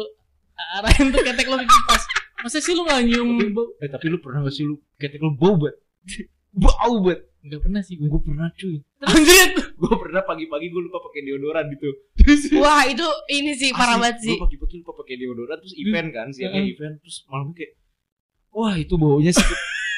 arahin 0.77 1.11
tuh 1.11 1.21
ketek 1.21 1.45
lu 1.45 1.55
ke 1.55 1.65
kipas 1.65 2.03
masa 2.39 2.57
sih 2.57 2.71
lu 2.71 2.83
nggak 2.83 3.03
nyium 3.03 3.29
bau 3.51 3.65
Eh 3.77 3.89
tapi 3.89 4.07
lu 4.07 4.17
pernah 4.17 4.41
gak 4.41 4.53
sih 4.53 4.63
lu 4.63 4.77
ketek 4.95 5.19
lu 5.19 5.33
bau 5.33 5.55
banget? 5.55 5.75
bau 6.63 6.95
banget. 7.01 7.26
Nggak 7.39 7.61
pernah 7.61 7.79
sih 7.79 7.95
gue 7.95 8.07
Gue 8.07 8.19
pernah 8.19 8.49
cuy. 8.51 8.77
anjir 8.99 9.49
Gue 9.81 9.93
pernah 9.95 10.21
pagi-pagi 10.21 10.67
gue 10.67 10.81
lupa 10.83 10.99
pakai 10.99 11.21
deodoran 11.21 11.65
gitu. 11.69 11.89
Wah 12.57 12.83
itu 12.83 13.05
ini 13.29 13.53
sih 13.53 13.69
parah 13.71 13.95
banget 13.95 14.17
sih. 14.21 14.33
Gue 14.33 14.43
pagi-pagi 14.43 14.75
lupa 14.79 14.93
pakai 14.97 15.15
deodoran 15.15 15.57
terus 15.57 15.75
event 15.75 16.09
kan, 16.09 16.27
siangnya 16.29 16.59
Heeh. 16.59 16.73
event 16.73 16.95
terus 16.97 17.23
malamnya 17.25 17.55
kayak 17.55 17.71
wah 18.49 18.73
itu 18.73 18.93
baunya 18.95 19.29
sih. 19.29 19.43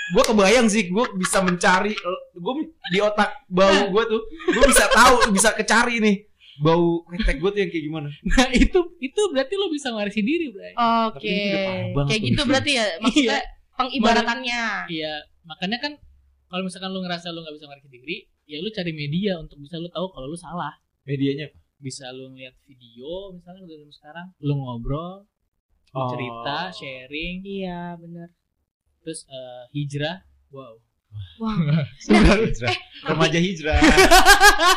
gue 0.10 0.24
kebayang 0.26 0.66
sih 0.66 0.90
gue 0.90 1.06
bisa 1.16 1.38
mencari 1.40 1.94
gue 2.34 2.54
di 2.90 3.00
otak 3.00 3.46
bau 3.46 3.70
gue 3.88 4.04
tuh 4.10 4.22
gue 4.26 4.66
bisa 4.66 4.90
tahu 4.90 5.30
bisa 5.30 5.54
kecari 5.54 6.02
nih 6.02 6.26
bau 6.60 7.06
ketek 7.08 7.38
gue 7.38 7.46
tuh 7.48 7.60
yang 7.62 7.70
kayak 7.70 7.86
gimana 7.86 8.10
nah 8.26 8.50
itu 8.50 8.80
itu 8.98 9.22
berarti 9.30 9.54
lu 9.54 9.70
bisa 9.70 9.94
ngoreksi 9.94 10.20
diri 10.20 10.50
bre 10.50 10.74
Oke. 11.08 11.38
Banget 11.94 12.10
Kayak 12.10 12.22
gitu 12.26 12.42
berarti 12.42 12.72
ya 12.74 12.86
maksudnya 12.98 13.40
pengibaratannya. 13.78 14.62
iya 14.90 15.14
makanya 15.46 15.78
kan 15.78 15.92
kalau 16.50 16.62
misalkan 16.62 16.90
lu 16.90 17.00
ngerasa 17.00 17.30
lu 17.30 17.40
nggak 17.40 17.56
bisa 17.56 17.66
ngoreksi 17.66 17.90
diri 17.90 18.18
ya 18.44 18.58
lu 18.60 18.70
cari 18.70 18.92
media 18.92 19.38
untuk 19.38 19.58
bisa 19.58 19.78
lu 19.78 19.88
tahu 19.88 20.10
kalau 20.10 20.26
lu 20.26 20.36
salah 20.36 20.74
medianya 21.04 21.48
bisa 21.78 22.10
lu 22.10 22.30
ngeliat 22.30 22.58
video 22.66 23.32
misalnya 23.32 23.62
udah 23.64 23.78
sekarang 23.90 24.28
lu 24.40 24.54
ngobrol 24.56 25.24
lu 25.24 25.30
Oh. 25.90 26.06
cerita 26.06 26.70
sharing 26.70 27.42
Iya 27.42 27.98
benar. 27.98 28.30
terus 29.02 29.26
eh, 29.26 29.64
hijrah 29.74 30.22
wow 30.50 30.78
Wah. 31.42 31.58
hijrah 32.46 32.70
remaja 33.08 33.40
hijrah 33.42 33.82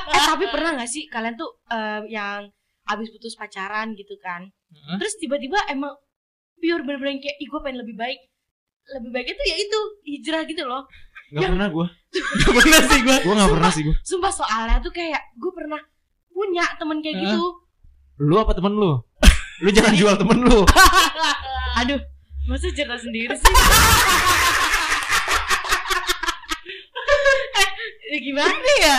eh 0.08 0.22
tapi 0.24 0.48
pernah 0.48 0.72
nggak 0.72 0.88
sih 0.88 1.04
kalian 1.06 1.36
tuh 1.36 1.52
eh, 1.68 2.00
yang 2.08 2.48
abis 2.82 3.12
putus 3.12 3.36
pacaran 3.36 3.94
gitu 3.94 4.18
kan? 4.18 4.42
Heeh. 4.74 4.96
Terus 4.98 5.14
tiba-tiba 5.14 5.54
emang 5.70 5.94
pure 6.58 6.82
bener-bener 6.82 7.22
kayak 7.22 7.38
ih 7.38 7.46
gue 7.46 7.60
pengen 7.62 7.78
lebih 7.78 7.94
baik. 7.94 8.18
Lebih 8.90 9.10
baik 9.14 9.26
itu 9.30 9.42
ya 9.46 9.56
itu 9.56 9.78
hijrah 10.02 10.42
gitu 10.42 10.66
loh. 10.66 10.82
Nggak 11.32 11.48
pernah 11.48 11.68
gue 11.68 11.86
Gak 12.12 12.52
pernah 12.54 12.80
sih 12.84 13.00
gue 13.00 13.16
gue 13.18 13.34
nggak 13.34 13.50
pernah 13.50 13.70
sih 13.70 13.82
gue 13.82 13.96
Sumpah 14.02 14.28
soalnya 14.30 14.76
tuh 14.78 14.92
kayak 14.92 15.32
gue 15.32 15.48
pernah 15.50 15.80
punya 16.28 16.64
temen 16.76 17.00
kayak 17.00 17.16
gitu. 17.18 17.40
lu 18.18 18.34
apa 18.36 18.52
temen 18.52 18.72
lu? 18.72 19.00
Lu 19.58 19.70
jangan 19.70 19.92
jual 19.92 20.14
temen 20.14 20.42
lu. 20.42 20.64
Aduh, 21.80 22.00
masa 22.44 22.68
cerita 22.68 22.96
sendiri 22.96 23.32
sih? 23.32 23.46
eh, 28.08 28.20
gimana 28.20 28.52
ya? 28.80 28.98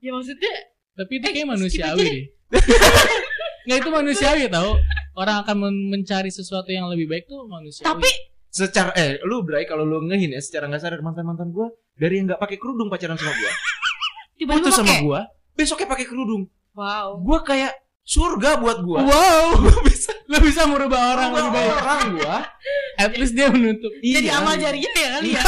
Ya 0.00 0.10
maksudnya 0.12 0.52
tapi 0.92 1.12
itu 1.14 1.26
Eh, 1.26 1.32
kayak 1.34 1.48
manusiawi 1.48 2.00
deh. 2.00 2.24
Nggak 3.66 3.78
itu 3.78 3.90
manusiawi 3.90 4.44
tau. 4.48 4.76
Orang 5.12 5.42
akan 5.42 5.56
men- 5.58 5.88
mencari 5.90 6.28
sesuatu 6.28 6.68
yang 6.68 6.86
lebih 6.86 7.06
baik 7.06 7.24
tuh 7.26 7.44
manusiawi. 7.44 7.86
Tapi 7.86 8.10
secara 8.56 8.96
eh 8.96 9.20
lu 9.22 9.44
Bray 9.44 9.68
kalau 9.68 9.84
lu 9.84 10.00
ngehin 10.02 10.32
ya 10.32 10.40
secara 10.40 10.64
nggak 10.66 10.80
sadar 10.80 11.00
mantan 11.00 11.24
mantan 11.24 11.52
gue 11.52 11.68
dari 11.92 12.16
yang 12.16 12.26
nggak 12.26 12.40
pakai 12.40 12.56
kerudung 12.56 12.88
pacaran 12.88 13.14
sama 13.14 13.32
gue 13.32 13.52
putus 14.48 14.72
sama 14.72 14.94
gue 14.96 15.20
besoknya 15.52 15.86
pakai 15.86 16.06
kerudung 16.06 16.48
Wow. 16.72 17.20
gue 17.20 17.38
kayak 17.42 17.72
surga 18.02 18.56
buat 18.56 18.80
gue 18.80 18.98
wow 18.98 19.44
gue 19.62 19.80
bisa 19.84 20.12
lo 20.26 20.38
bisa 20.38 20.64
merubah 20.64 21.12
orang 21.12 21.30
lebih 21.32 21.50
baik 21.50 21.72
orang 21.74 22.00
gue 22.14 22.36
at 22.96 23.12
least 23.12 23.32
dia 23.32 23.48
menutup 23.48 23.92
Jadi 23.96 24.28
amal 24.28 24.54
jariah 24.54 24.92
ya 24.94 25.08
kali 25.14 25.30
ya. 25.32 25.42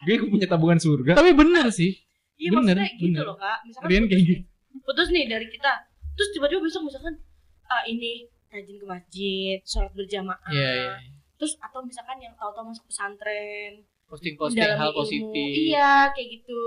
gue 0.00 0.26
punya 0.26 0.46
tabungan 0.46 0.76
surga 0.76 1.12
tapi 1.14 1.32
bener 1.32 1.68
sih 1.68 1.92
Iya 2.38 2.54
Bener, 2.54 2.78
maksudnya 2.78 2.88
gitu 2.94 3.06
bener. 3.10 3.24
loh 3.26 3.34
kak. 3.34 3.58
Misalkan 3.66 3.88
Rian 3.90 4.04
kayak 4.06 4.14
putus 4.14 4.30
gitu. 4.30 4.38
nih. 4.38 4.82
Putus 4.86 5.08
nih 5.10 5.24
dari 5.26 5.46
kita. 5.50 5.72
Terus 6.14 6.28
tiba-tiba 6.30 6.60
besok 6.62 6.82
misalkan 6.86 7.14
ah 7.66 7.82
ini 7.82 8.10
rajin 8.46 8.76
ke 8.78 8.86
masjid, 8.86 9.58
sholat 9.66 9.90
berjamaah. 9.90 10.38
Iya, 10.46 10.70
iya. 10.70 10.92
Terus 11.38 11.54
atau 11.56 11.80
misalkan 11.80 12.18
yang 12.18 12.34
tahu-tahu 12.34 12.68
masuk 12.68 12.84
pesantren, 12.84 13.86
Posting-posting 14.04 14.58
hal 14.72 14.90
ilmu. 14.90 14.98
positif. 14.98 15.50
Iya, 15.68 16.10
kayak 16.10 16.28
gitu. 16.34 16.62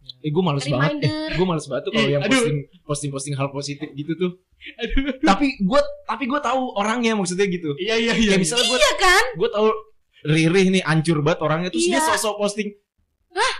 eh 0.00 0.28
gue 0.28 0.40
males 0.40 0.64
banget 0.64 0.80
eh, 0.80 0.88
Reminder. 0.96 1.28
gue 1.30 1.46
males 1.46 1.66
banget 1.66 1.82
tuh 1.84 1.92
kalau 1.92 2.02
Eh, 2.02 2.10
yang 2.10 2.22
posting 2.24 2.56
posting 2.82 3.10
posting 3.10 3.34
hal 3.36 3.48
positif 3.50 3.88
gitu 3.92 4.12
tuh 4.16 4.32
Aduh. 4.74 5.12
tapi 5.22 5.60
gue 5.60 5.80
tapi 6.02 6.24
gue 6.24 6.40
tahu 6.40 6.72
orangnya 6.72 7.12
maksudnya 7.12 7.44
gitu 7.46 7.76
Iya 7.76 8.00
iya 8.00 8.12
kayak 8.18 8.40
misalnya 8.40 8.64
gue 8.66 8.78
Iya 8.80 8.92
kan? 8.96 9.24
gue 9.36 9.48
tahu 9.50 9.66
Riri 10.26 10.62
nih 10.70 10.82
ancur 10.82 11.20
banget 11.20 11.40
orangnya 11.42 11.68
terus 11.68 11.84
dia 11.84 12.00
Iya. 12.00 12.08
sosok 12.08 12.34
posting 12.38 12.72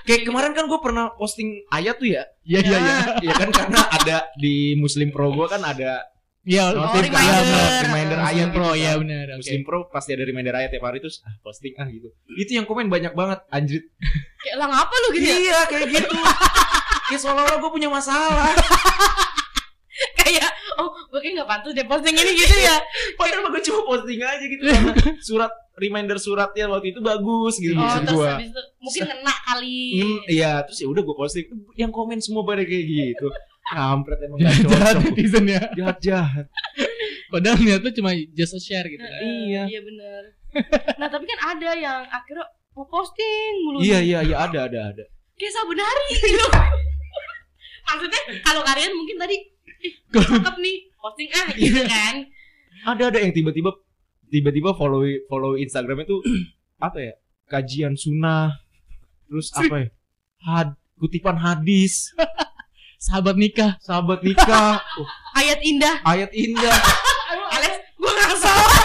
kayak 0.03 0.25
kemarin 0.25 0.53
kan 0.53 0.65
gue 0.65 0.81
pernah 0.81 1.13
posting 1.13 1.61
ayat 1.69 1.97
tuh 1.97 2.09
ya 2.09 2.25
Iya 2.43 2.59
iya 2.63 2.79
iya. 2.79 2.97
ya 3.23 3.35
kan 3.37 3.49
karena 3.53 3.81
ada 3.93 4.17
di 4.35 4.55
Muslim 4.75 5.13
Pro 5.13 5.29
gue 5.31 5.45
kan 5.45 5.61
ada 5.61 6.09
Iya, 6.43 6.73
Oh, 6.73 6.89
reminder. 6.89 7.13
iya, 7.13 7.37
bener. 7.39 7.83
Reminder 7.85 8.17
Muslim 8.17 8.33
ayat 8.33 8.49
Pro, 8.51 8.65
gitu 8.67 8.75
iya 8.75 8.91
kan. 8.91 8.99
benar. 8.99 9.25
Oke. 9.27 9.39
Muslim 9.39 9.61
Pro 9.63 9.79
pasti 9.87 10.11
ada 10.11 10.25
reminder 10.25 10.55
ayat 10.55 10.71
tiap 10.71 10.85
hari 10.85 10.99
terus 10.99 11.21
ah, 11.21 11.35
posting 11.39 11.77
ah 11.77 11.85
gitu 11.87 12.09
itu 12.33 12.51
yang 12.53 12.65
komen 12.65 12.87
banyak 12.87 13.13
banget 13.13 13.45
anjrit 13.49 13.85
Kayak 14.41 14.57
lah 14.57 14.69
ngapa 14.71 14.95
lu 14.97 15.09
gitu 15.13 15.27
ya? 15.27 15.37
iya 15.39 15.59
kayak 15.67 15.87
gitu 15.91 16.17
kayak 17.07 17.21
seolah-olah 17.23 17.59
gue 17.59 17.71
punya 17.71 17.89
masalah 17.89 18.57
Kayak 20.17 20.49
oh 20.77 20.89
gue 21.07 21.21
kayak 21.21 21.35
gak 21.37 21.51
pantas 21.51 21.73
deh 21.73 21.85
posting 21.85 22.15
ini 22.15 22.33
gitu 22.35 22.57
ya. 22.57 22.77
padahal 23.15 23.45
gue 23.47 23.61
cuma 23.63 23.81
posting 23.87 24.17
aja 24.19 24.41
gitu 24.41 24.63
karena 24.65 24.93
surat 25.21 25.53
reminder 25.77 26.17
suratnya 26.17 26.65
waktu 26.67 26.89
itu 26.91 27.01
bagus 27.01 27.55
gitu 27.59 27.77
Oh 27.77 28.01
terus 28.01 28.17
habis 28.23 28.49
itu 28.49 28.61
mungkin 28.79 29.03
ngena 29.07 29.35
kali. 29.45 29.81
Hmm, 29.99 30.19
iya 30.27 30.53
terus 30.65 30.79
ya 30.79 30.89
udah 30.89 31.03
gue 31.03 31.13
posting 31.15 31.47
yang 31.75 31.91
komen 31.91 32.17
semua 32.19 32.43
pada 32.43 32.63
kayak 32.63 32.85
gitu 32.87 33.29
kampret 33.67 34.19
emang 34.25 34.39
gak 34.41 34.55
Jahat 34.65 34.95
cocok 34.97 35.03
netizen 35.07 35.45
ya. 35.47 35.63
jahat 35.77 35.99
jahat 36.01 36.47
Padahal 37.31 37.63
niatnya 37.63 37.95
cuma 37.95 38.11
just 38.35 38.55
a 38.55 38.61
share 38.61 38.83
gitu. 38.85 38.99
kan. 38.99 39.23
iya 39.23 39.63
Iya 39.65 39.81
bener. 39.81 40.23
Nah 40.99 41.07
tapi 41.07 41.25
kan 41.25 41.39
ada 41.55 41.71
yang 41.79 42.03
akhirnya 42.05 42.43
mau 42.75 42.83
posting 42.87 43.53
mulu. 43.63 43.79
iya 43.79 44.03
iya 44.03 44.19
iya 44.21 44.37
ada 44.41 44.67
ada 44.67 44.81
ada 44.91 45.05
Kayak 45.39 45.53
sabun 45.55 45.79
hari 45.79 46.07
gitu. 46.19 46.47
Maksudnya 47.87 48.21
kalau 48.43 48.63
kalian 48.63 48.93
mungkin 48.95 49.17
tadi 49.17 49.37
ih 49.81 49.95
cakep 50.13 50.57
nih 50.59 50.77
posting 50.93 51.29
ah 51.33 51.49
gitu 51.55 51.81
kan. 51.87 52.15
ada 52.85 53.03
ada 53.09 53.19
yang 53.19 53.31
tiba-tiba 53.31 53.71
tiba-tiba 54.27 54.75
follow 54.75 55.01
follow 55.27 55.55
Instagramnya 55.55 56.07
tuh 56.07 56.21
apa 56.87 56.99
ya 56.99 57.15
kajian 57.47 57.95
sunnah 57.95 58.59
terus 59.27 59.51
apa 59.53 59.75
ya 59.77 59.89
had, 60.41 60.69
kutipan 60.97 61.37
hadis 61.37 62.11
sahabat 63.01 63.35
nikah 63.35 63.75
sahabat 63.81 64.21
nikah 64.21 64.79
oh, 64.95 65.09
Ayat 65.41 65.59
indah. 65.63 65.95
ayat 66.05 66.31
indah 66.31 66.71
Alex, 67.51 67.73
gue 67.97 68.13
gak 68.13 68.35
salah. 68.37 68.77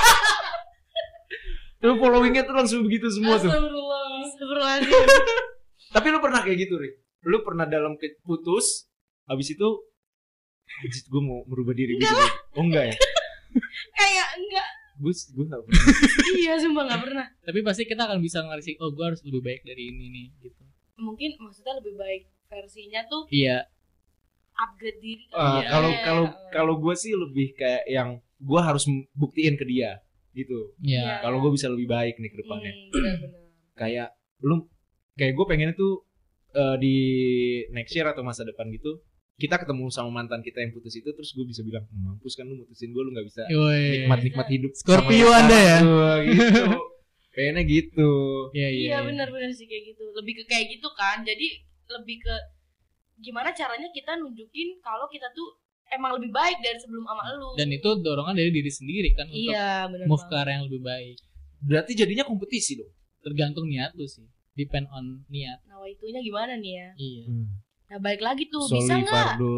Lu 1.81 1.95
followingnya 1.95 2.41
tuh 2.41 2.53
langsung 2.53 2.81
begitu 2.81 3.05
semua 3.07 3.37
tuh. 3.37 3.49
Tapi 5.93 6.05
lu 6.07 6.17
pernah 6.17 6.39
kayak 6.41 6.57
gitu, 6.59 6.75
Rik? 6.75 6.93
Lu 7.23 7.39
pernah 7.41 7.65
dalam 7.65 7.95
ke- 7.95 8.19
putus, 8.21 8.85
habis 9.25 9.49
itu 9.49 9.65
Anjir, 10.75 11.03
gue 11.03 11.19
mau 11.19 11.43
merubah 11.45 11.71
diri 11.71 11.95
gitu. 11.95 12.09
Oh 12.53 12.63
enggak 12.63 12.89
ya? 12.89 12.93
Kayak 13.93 14.27
enggak. 14.33 14.67
Gue 14.97 15.11
gue 15.13 15.45
gak 15.45 15.61
pernah. 15.61 15.81
Iya, 16.35 16.51
sumpah 16.57 16.83
gak 16.87 17.01
pernah. 17.03 17.25
tapi 17.41 17.59
pasti 17.61 17.83
kita 17.83 18.01
akan 18.03 18.17
bisa 18.17 18.41
ngasih 18.41 18.73
oh 18.79 18.89
gue 18.89 19.03
harus 19.03 19.19
lebih 19.21 19.41
baik 19.41 19.61
dari 19.61 19.85
ini 19.85 20.05
nih 20.07 20.25
gitu 20.41 20.61
Mungkin 20.95 21.35
maksudnya 21.37 21.75
lebih 21.75 21.93
baik 21.95 22.21
versinya 22.45 23.01
tuh 23.05 23.27
iya 23.27 23.67
upgrade 24.55 24.99
diri. 24.99 25.23
Ah, 25.29 25.59
Iya. 25.59 25.67
Kalau 25.69 25.89
Iya. 25.89 26.01
kalau 26.01 26.25
kalau 26.49 26.73
gue 26.77 26.95
sih 26.95 27.11
lebih 27.11 27.53
kayak 27.53 27.83
yang 27.87 28.09
gue 28.37 28.61
harus 28.61 28.83
buktiin 29.13 29.55
ke 29.55 29.63
dia 29.63 29.99
gitu. 30.31 30.75
iya 30.81 31.19
Kalau 31.19 31.39
gue 31.39 31.51
bisa 31.51 31.67
lebih 31.67 31.87
baik 31.87 32.15
nih 32.15 32.29
ke 32.29 32.37
depannya. 32.37 32.73
Hmm. 32.91 33.17
Kayak 33.73 34.07
lu 34.41 34.67
kayak 35.13 35.33
gue 35.33 35.45
pengennya 35.45 35.73
tuh 35.73 36.03
eh, 36.51 36.75
di 36.77 36.95
next 37.69 37.91
year 37.91 38.05
atau 38.05 38.21
masa 38.21 38.43
depan 38.43 38.67
gitu 38.69 39.03
kita 39.35 39.59
ketemu 39.59 39.91
sama 39.91 40.07
mantan 40.13 40.39
kita 40.39 40.59
yang 40.59 40.71
putus 40.71 40.95
itu 40.95 41.07
terus 41.09 41.27
gue 41.29 41.43
bisa 41.43 41.59
bilang 41.59 41.83
"Hmm, 41.85 42.15
mampus 42.15 42.33
kan 42.33 42.47
lu 42.47 42.55
mutusin 42.55 42.87
gue 42.89 43.01
lu 43.01 43.11
nggak 43.11 43.27
bisa 43.27 43.43
nikmat 43.51 44.19
nikmat 44.23 44.47
hidup 44.47 44.71
Scorpio 44.73 45.27
Anda 45.29 45.59
ya? 45.59 45.77
tuh, 45.77 46.15
gitu 46.23 46.63
pengennya 47.29 47.63
gitu 47.65 48.11
iya 48.53 48.69
iya, 48.69 48.87
Iya 48.87 48.99
benar-benar 49.03 49.51
sih 49.51 49.67
kayak 49.67 49.91
gitu. 49.91 50.07
Lebih 50.15 50.33
ke 50.39 50.43
kayak 50.47 50.65
gitu 50.71 50.87
kan. 50.95 51.19
Jadi 51.21 51.47
lebih 51.85 52.17
ke 52.17 52.35
gimana 53.19 53.49
caranya 53.55 53.87
kita 53.91 54.19
nunjukin 54.19 54.79
kalau 54.83 55.07
kita 55.07 55.27
tuh 55.31 55.55
emang 55.91 56.17
lebih 56.19 56.33
baik 56.33 56.57
dari 56.59 56.75
sebelum 56.81 57.05
sama 57.05 57.23
lu. 57.37 57.53
dan 57.55 57.69
itu 57.71 57.89
dorongan 58.01 58.35
dari 58.35 58.51
diri 58.51 58.71
sendiri 58.71 59.09
kan 59.13 59.29
untuk 59.29 59.53
iya 59.53 59.85
benar 59.87 60.05
move 60.09 60.25
ke 60.25 60.35
arah 60.35 60.53
yang 60.59 60.65
lebih 60.67 60.81
baik. 60.83 61.17
Berarti 61.65 61.91
jadinya 61.95 62.25
kompetisi 62.27 62.77
dong? 62.77 62.91
Tergantung 63.23 63.65
niat 63.69 63.95
lu 63.97 64.05
sih. 64.05 64.25
Depend 64.53 64.89
on 64.91 65.25
niat. 65.31 65.61
Nah 65.65 65.81
itunya 65.87 66.21
gimana 66.21 66.57
nih 66.59 66.73
ya? 66.75 66.89
iya. 66.97 67.23
Nah 67.93 67.97
balik 68.01 68.21
lagi 68.21 68.49
tuh 68.49 68.65
bisa 68.65 68.97
Soli 68.97 69.03
nggak? 69.05 69.39
Fardo 69.39 69.57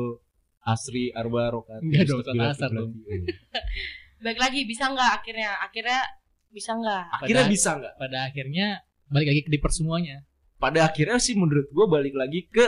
Asri 0.67 1.05
Arba 1.15 1.47
Rokat. 1.51 1.79
Enggak 1.79 2.03
dong, 2.11 2.21
asar 2.43 2.69
dong. 2.75 2.91
Balik 4.25 4.41
lagi 4.41 4.65
bisa 4.65 4.89
nggak? 4.91 5.11
Akhirnya? 5.21 5.61
Akhirnya 5.61 6.01
bisa 6.51 6.71
nggak? 6.73 7.03
akhirnya 7.21 7.43
Pada- 7.43 7.53
bisa 7.53 7.69
nggak? 7.77 7.93
pada 7.99 8.17
akhirnya 8.25 8.67
balik 9.07 9.27
lagi 9.31 9.41
ke 9.43 9.49
diper 9.51 9.71
semuanya 9.71 10.15
pada 10.57 10.79
akhirnya 10.89 11.19
sih 11.21 11.35
menurut 11.37 11.67
gue 11.69 11.85
balik 11.87 12.15
lagi 12.17 12.47
ke 12.49 12.65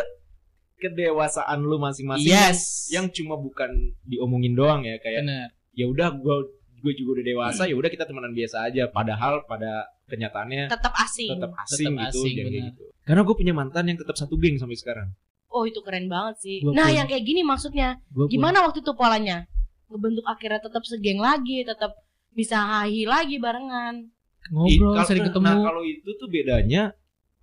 kedewasaan 0.80 1.60
lu 1.60 1.78
masing-masing 1.78 2.26
yes 2.26 2.88
yang 2.89 3.08
cuma 3.08 3.36
bukan 3.36 3.70
diomongin 4.04 4.54
doang 4.54 4.82
ya 4.82 4.96
kayak 4.98 5.28
ya 5.72 5.86
udah 5.86 6.12
gue 6.13 6.36
gue 6.80 6.94
juga 6.96 7.20
udah 7.20 7.26
dewasa 7.26 7.62
ya 7.63 7.76
udah 7.76 7.88
kita 7.88 8.04
temenan 8.04 8.32
biasa 8.32 8.65
aja 8.65 8.88
padahal 8.88 9.44
pada 9.44 9.84
kenyataannya 10.08 10.68
Tetap 10.68 10.94
asing. 10.98 11.30
tetap 11.30 11.52
asing 11.60 11.92
Tetap 11.92 12.04
gitu 12.08 12.20
asing, 12.24 12.36
benar. 12.42 12.63
gitu 12.65 12.84
karena 13.04 13.22
gue 13.22 13.36
punya 13.36 13.54
mantan 13.54 13.84
yang 13.86 13.98
tetap 13.98 14.15
satu 14.15 14.36
geng 14.36 14.56
sampai 14.56 14.76
sekarang 14.76 15.10
Oh 15.50 15.65
itu 15.65 15.82
keren 15.82 16.06
banget 16.06 16.38
sih. 16.39 16.62
Gua 16.62 16.72
nah 16.72 16.86
pun. 16.86 16.94
yang 16.94 17.06
kayak 17.06 17.26
gini 17.26 17.42
maksudnya 17.42 17.98
Gua 18.08 18.26
pun- 18.26 18.32
gimana 18.32 18.62
waktu 18.62 18.80
itu 18.80 18.94
polanya? 18.94 19.50
Ngebentuk 19.89 20.22
akhirnya 20.24 20.62
tetap 20.62 20.86
segeng 20.86 21.18
lagi, 21.18 21.65
tetap 21.65 21.98
bisa 22.30 22.54
hahi 22.62 23.04
lagi 23.04 23.42
barengan. 23.42 24.13
ngobrol 24.48 24.94
sering 25.04 25.26
ketemu 25.26 25.44
nah 25.44 25.58
kalau 25.60 25.82
itu 25.82 26.06
tuh 26.15 26.30
bedanya 26.30 26.94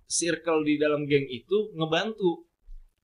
circle 0.05 0.63
di 0.63 0.79
dalam 0.79 1.03
geng 1.03 1.27
itu 1.27 1.75
ngebantu 1.75 2.46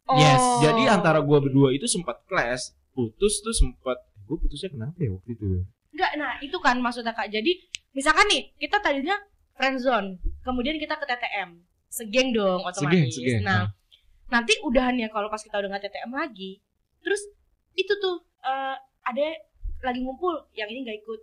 Oh. 0.04 0.20
Yes, 0.20 0.44
jadi 0.60 1.00
antara 1.00 1.24
gue 1.24 1.38
berdua 1.40 1.72
itu 1.72 1.88
sempat 1.88 2.20
clash 2.28 2.76
putus 2.92 3.40
tuh 3.40 3.56
sempat 3.56 4.04
gue 4.28 4.36
putusnya 4.36 4.72
kenapa 4.72 4.98
ya 5.00 5.16
waktu 5.16 5.32
itu 5.36 5.46
Enggak, 5.94 6.12
nah 6.18 6.32
itu 6.42 6.58
kan 6.58 6.82
maksudnya 6.82 7.14
kak. 7.14 7.30
Jadi 7.30 7.54
misalkan 7.94 8.26
nih 8.26 8.50
kita 8.58 8.82
tadinya 8.82 9.14
friendzone, 9.54 10.18
kemudian 10.42 10.82
kita 10.82 10.98
ke 10.98 11.06
TTM, 11.06 11.62
segeng 11.86 12.34
dong 12.34 12.66
segeng 12.66 12.90
otomatis. 12.90 13.14
segeng 13.14 13.46
Nah 13.46 13.70
nanti 14.34 14.58
udahannya 14.66 15.08
kalau 15.14 15.30
pas 15.30 15.38
kita 15.38 15.62
udah 15.62 15.70
nggak 15.70 15.86
TTM 15.86 16.12
lagi, 16.18 16.58
terus 17.06 17.22
itu 17.78 17.94
tuh 18.02 18.26
eh, 18.42 18.76
ada 19.06 19.26
lagi 19.86 20.02
ngumpul, 20.02 20.50
yang 20.58 20.66
ini 20.74 20.82
nggak 20.82 20.98
ikut, 21.06 21.22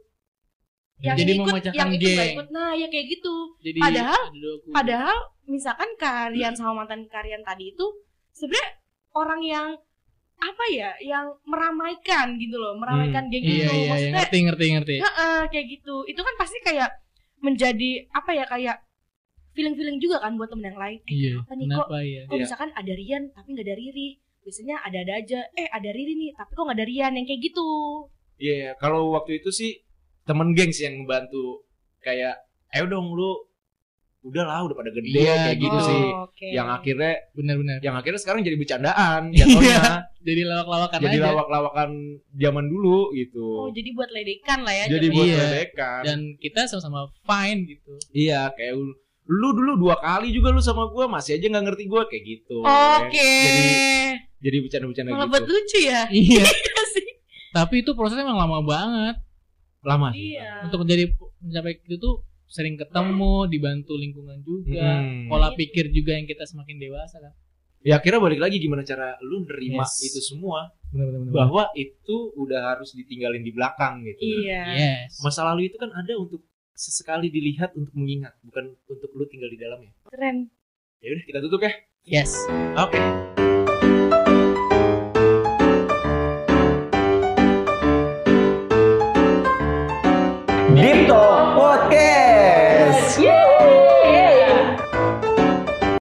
yang 1.03 1.17
jadi 1.19 1.33
ikut, 1.35 1.47
memecahkan 1.51 1.75
yang 1.75 1.91
itu 1.91 2.07
nggak 2.07 2.15
geng 2.15 2.35
ikut. 2.39 2.49
Nah 2.55 2.71
ya 2.79 2.87
kayak 2.87 3.07
gitu. 3.11 3.35
jadi 3.59 3.79
Padahal-. 3.83 4.27
Padahal 4.71 5.19
misalkan 5.51 5.91
kalian 5.99 6.55
sama 6.55 6.85
mantan 6.87 7.11
kalian 7.11 7.43
tadi 7.43 7.75
itu 7.75 7.87
sebenarnya 8.33 8.71
orang 9.13 9.41
yang 9.43 9.69
apa 10.41 10.65
ya, 10.73 10.91
yang 11.01 11.37
meramaikan 11.45 12.41
gitu 12.41 12.57
loh, 12.57 12.73
meramaikan 12.75 13.29
geng 13.29 13.45
iya 13.45 13.53
itu. 13.53 13.61
iya 13.61 13.69
iya 13.71 13.91
Maksudnya 13.93 14.17
ngerti 14.17 14.39
ngerti 14.41 14.65
ngerti 14.73 14.95
Heeh, 15.01 15.39
kayak 15.49 15.67
gitu. 15.69 15.97
Itu 16.09 16.21
kan 16.21 16.35
pasti 16.35 16.59
kayak 16.61 16.91
menjadi 17.41 17.91
apa 18.11 18.31
ya 18.33 18.45
kayak 18.45 18.77
feeling-feeling 19.53 19.99
juga 19.99 20.17
kan 20.19 20.37
buat 20.37 20.49
temen 20.49 20.65
yang 20.67 20.81
lain. 20.81 20.99
Eh, 21.05 21.13
iya 21.13 21.31
kenapa 21.41 21.53
nih 21.53 21.67
kok 21.67 21.77
kenapa 21.85 21.97
ya 22.01 22.21
kok 22.25 22.33
Iya. 22.33 22.41
misalkan 22.41 22.71
ada 22.73 22.93
Rian 22.95 23.23
tapi 23.31 23.49
nggak 23.53 23.67
ada 23.69 23.77
Riri. 23.77 24.09
Biasanya 24.41 24.77
ada-ada 24.81 25.13
aja. 25.21 25.41
Eh, 25.53 25.69
ada 25.69 25.91
Riri 25.93 26.15
nih, 26.17 26.31
tapi 26.33 26.51
kok 26.51 26.65
nggak 26.65 26.79
ada 26.81 26.87
Rian 26.89 27.13
yang 27.13 27.27
kayak 27.29 27.41
gitu. 27.45 27.69
Iya, 28.41 28.55
iya. 28.57 28.71
kalau 28.75 29.13
waktu 29.13 29.37
itu 29.37 29.53
sih 29.53 29.77
temen 30.25 30.57
geng 30.57 30.73
sih 30.73 30.89
yang 30.89 31.05
ngebantu 31.05 31.69
kayak 32.01 32.41
ayo 32.73 32.89
dong 32.89 33.13
lu 33.13 33.37
udah 34.23 34.45
lah 34.45 34.61
udah 34.63 34.77
pada 34.77 34.91
gede 34.91 35.17
Iya, 35.17 35.33
kayak 35.49 35.59
gitu 35.59 35.73
Oh, 35.73 35.81
sih 35.83 36.03
oke. 36.21 36.47
yang 36.47 36.69
akhirnya 36.69 37.13
benar-benar 37.33 37.81
yang 37.81 37.95
akhirnya 37.95 38.17
sekarang 38.17 38.41
jadi 38.41 38.55
bercandaan 38.55 39.21
jatuhnya 39.37 39.81
jadi 40.21 40.43
lawak-lawakan 40.45 40.99
jadi 41.01 41.17
aja 41.17 41.27
lawak-lawakan 41.27 41.91
zaman 42.31 42.65
dulu 42.67 42.99
Oh, 43.03 43.05
gitu 43.11 43.47
jadi 43.71 43.89
buat 43.91 44.11
ledekan 44.11 44.59
lah 44.61 44.75
ya. 44.75 44.85
jadi 44.89 45.07
buat 45.09 45.25
Iya. 45.25 45.39
ledekan 45.41 46.01
dan 46.03 46.19
kita 46.37 46.61
sama-sama 46.67 47.09
fine 47.23 47.61
gitu 47.67 47.93
iya 48.13 48.49
kayak 48.51 48.77
lu 48.77 48.93
lu 49.27 49.49
dulu 49.53 49.73
dua 49.79 49.97
kali 49.97 50.29
juga 50.31 50.51
lu 50.51 50.61
sama 50.61 50.85
gua 50.87 51.07
masih 51.07 51.35
aja 51.35 51.47
nggak 51.47 51.65
ngerti 51.65 51.85
gua 51.87 52.05
kayak 52.05 52.25
gitu 52.27 52.61
Oke. 52.61 53.17
ya. 53.17 53.41
jadi 53.41 53.65
jadi 54.43 54.57
bercanda-bercanda 54.59 55.11
gitu 55.11 55.29
buat 55.29 55.45
lucu 55.47 55.79
ya. 55.81 56.01
iya 56.13 56.45
Iya 56.61 56.83
sih. 56.91 57.09
tapi 57.51 57.81
itu 57.81 57.95
prosesnya 57.95 58.23
emang 58.23 58.37
lama 58.39 58.61
banget 58.61 59.17
lama 59.81 60.13
sih 60.13 60.37
Iya. 60.37 60.69
untuk 60.69 60.85
menjadi 60.85 61.09
mencapai 61.41 61.81
itu 61.81 61.97
tuh 61.97 62.21
sering 62.51 62.75
ketemu 62.75 63.47
dibantu 63.47 63.95
lingkungan 63.95 64.43
juga 64.43 64.99
Hmm. 64.99 65.31
pola 65.31 65.55
pikir 65.55 65.89
juga 65.89 66.19
yang 66.19 66.27
kita 66.27 66.43
semakin 66.43 66.77
dewasa 66.77 67.23
kan. 67.23 67.31
Ya 67.81 67.97
akhirnya 67.97 68.21
balik 68.21 68.43
lagi 68.43 68.59
gimana 68.59 68.83
cara 68.83 69.17
lu 69.23 69.47
nerima 69.47 69.87
Yes. 69.87 70.05
itu 70.05 70.21
semua. 70.21 70.69
Benar-benar 70.91 71.31
bahwa 71.33 71.71
itu 71.73 72.35
udah 72.35 72.75
harus 72.75 72.93
ditinggalin 72.93 73.41
di 73.41 73.55
belakang 73.55 74.03
gitu. 74.05 74.21
Iya. 74.45 74.65
yes. 75.07 75.23
Masa 75.23 75.47
lalu 75.47 75.71
itu 75.71 75.79
kan 75.79 75.89
ada 75.89 76.13
untuk 76.13 76.43
sesekali 76.75 77.31
dilihat 77.31 77.73
untuk 77.73 77.95
mengingat 77.95 78.35
bukan 78.43 78.75
untuk 78.85 79.09
lu 79.15 79.25
tinggal 79.25 79.49
di 79.49 79.57
dalamnya. 79.57 79.95
Keren. 80.05 80.51
ya 81.01 81.09
udah 81.09 81.25
kita 81.25 81.39
tutup 81.41 81.61
ya. 81.63 81.73
Yes. 82.05 82.35
Oke 82.77 83.50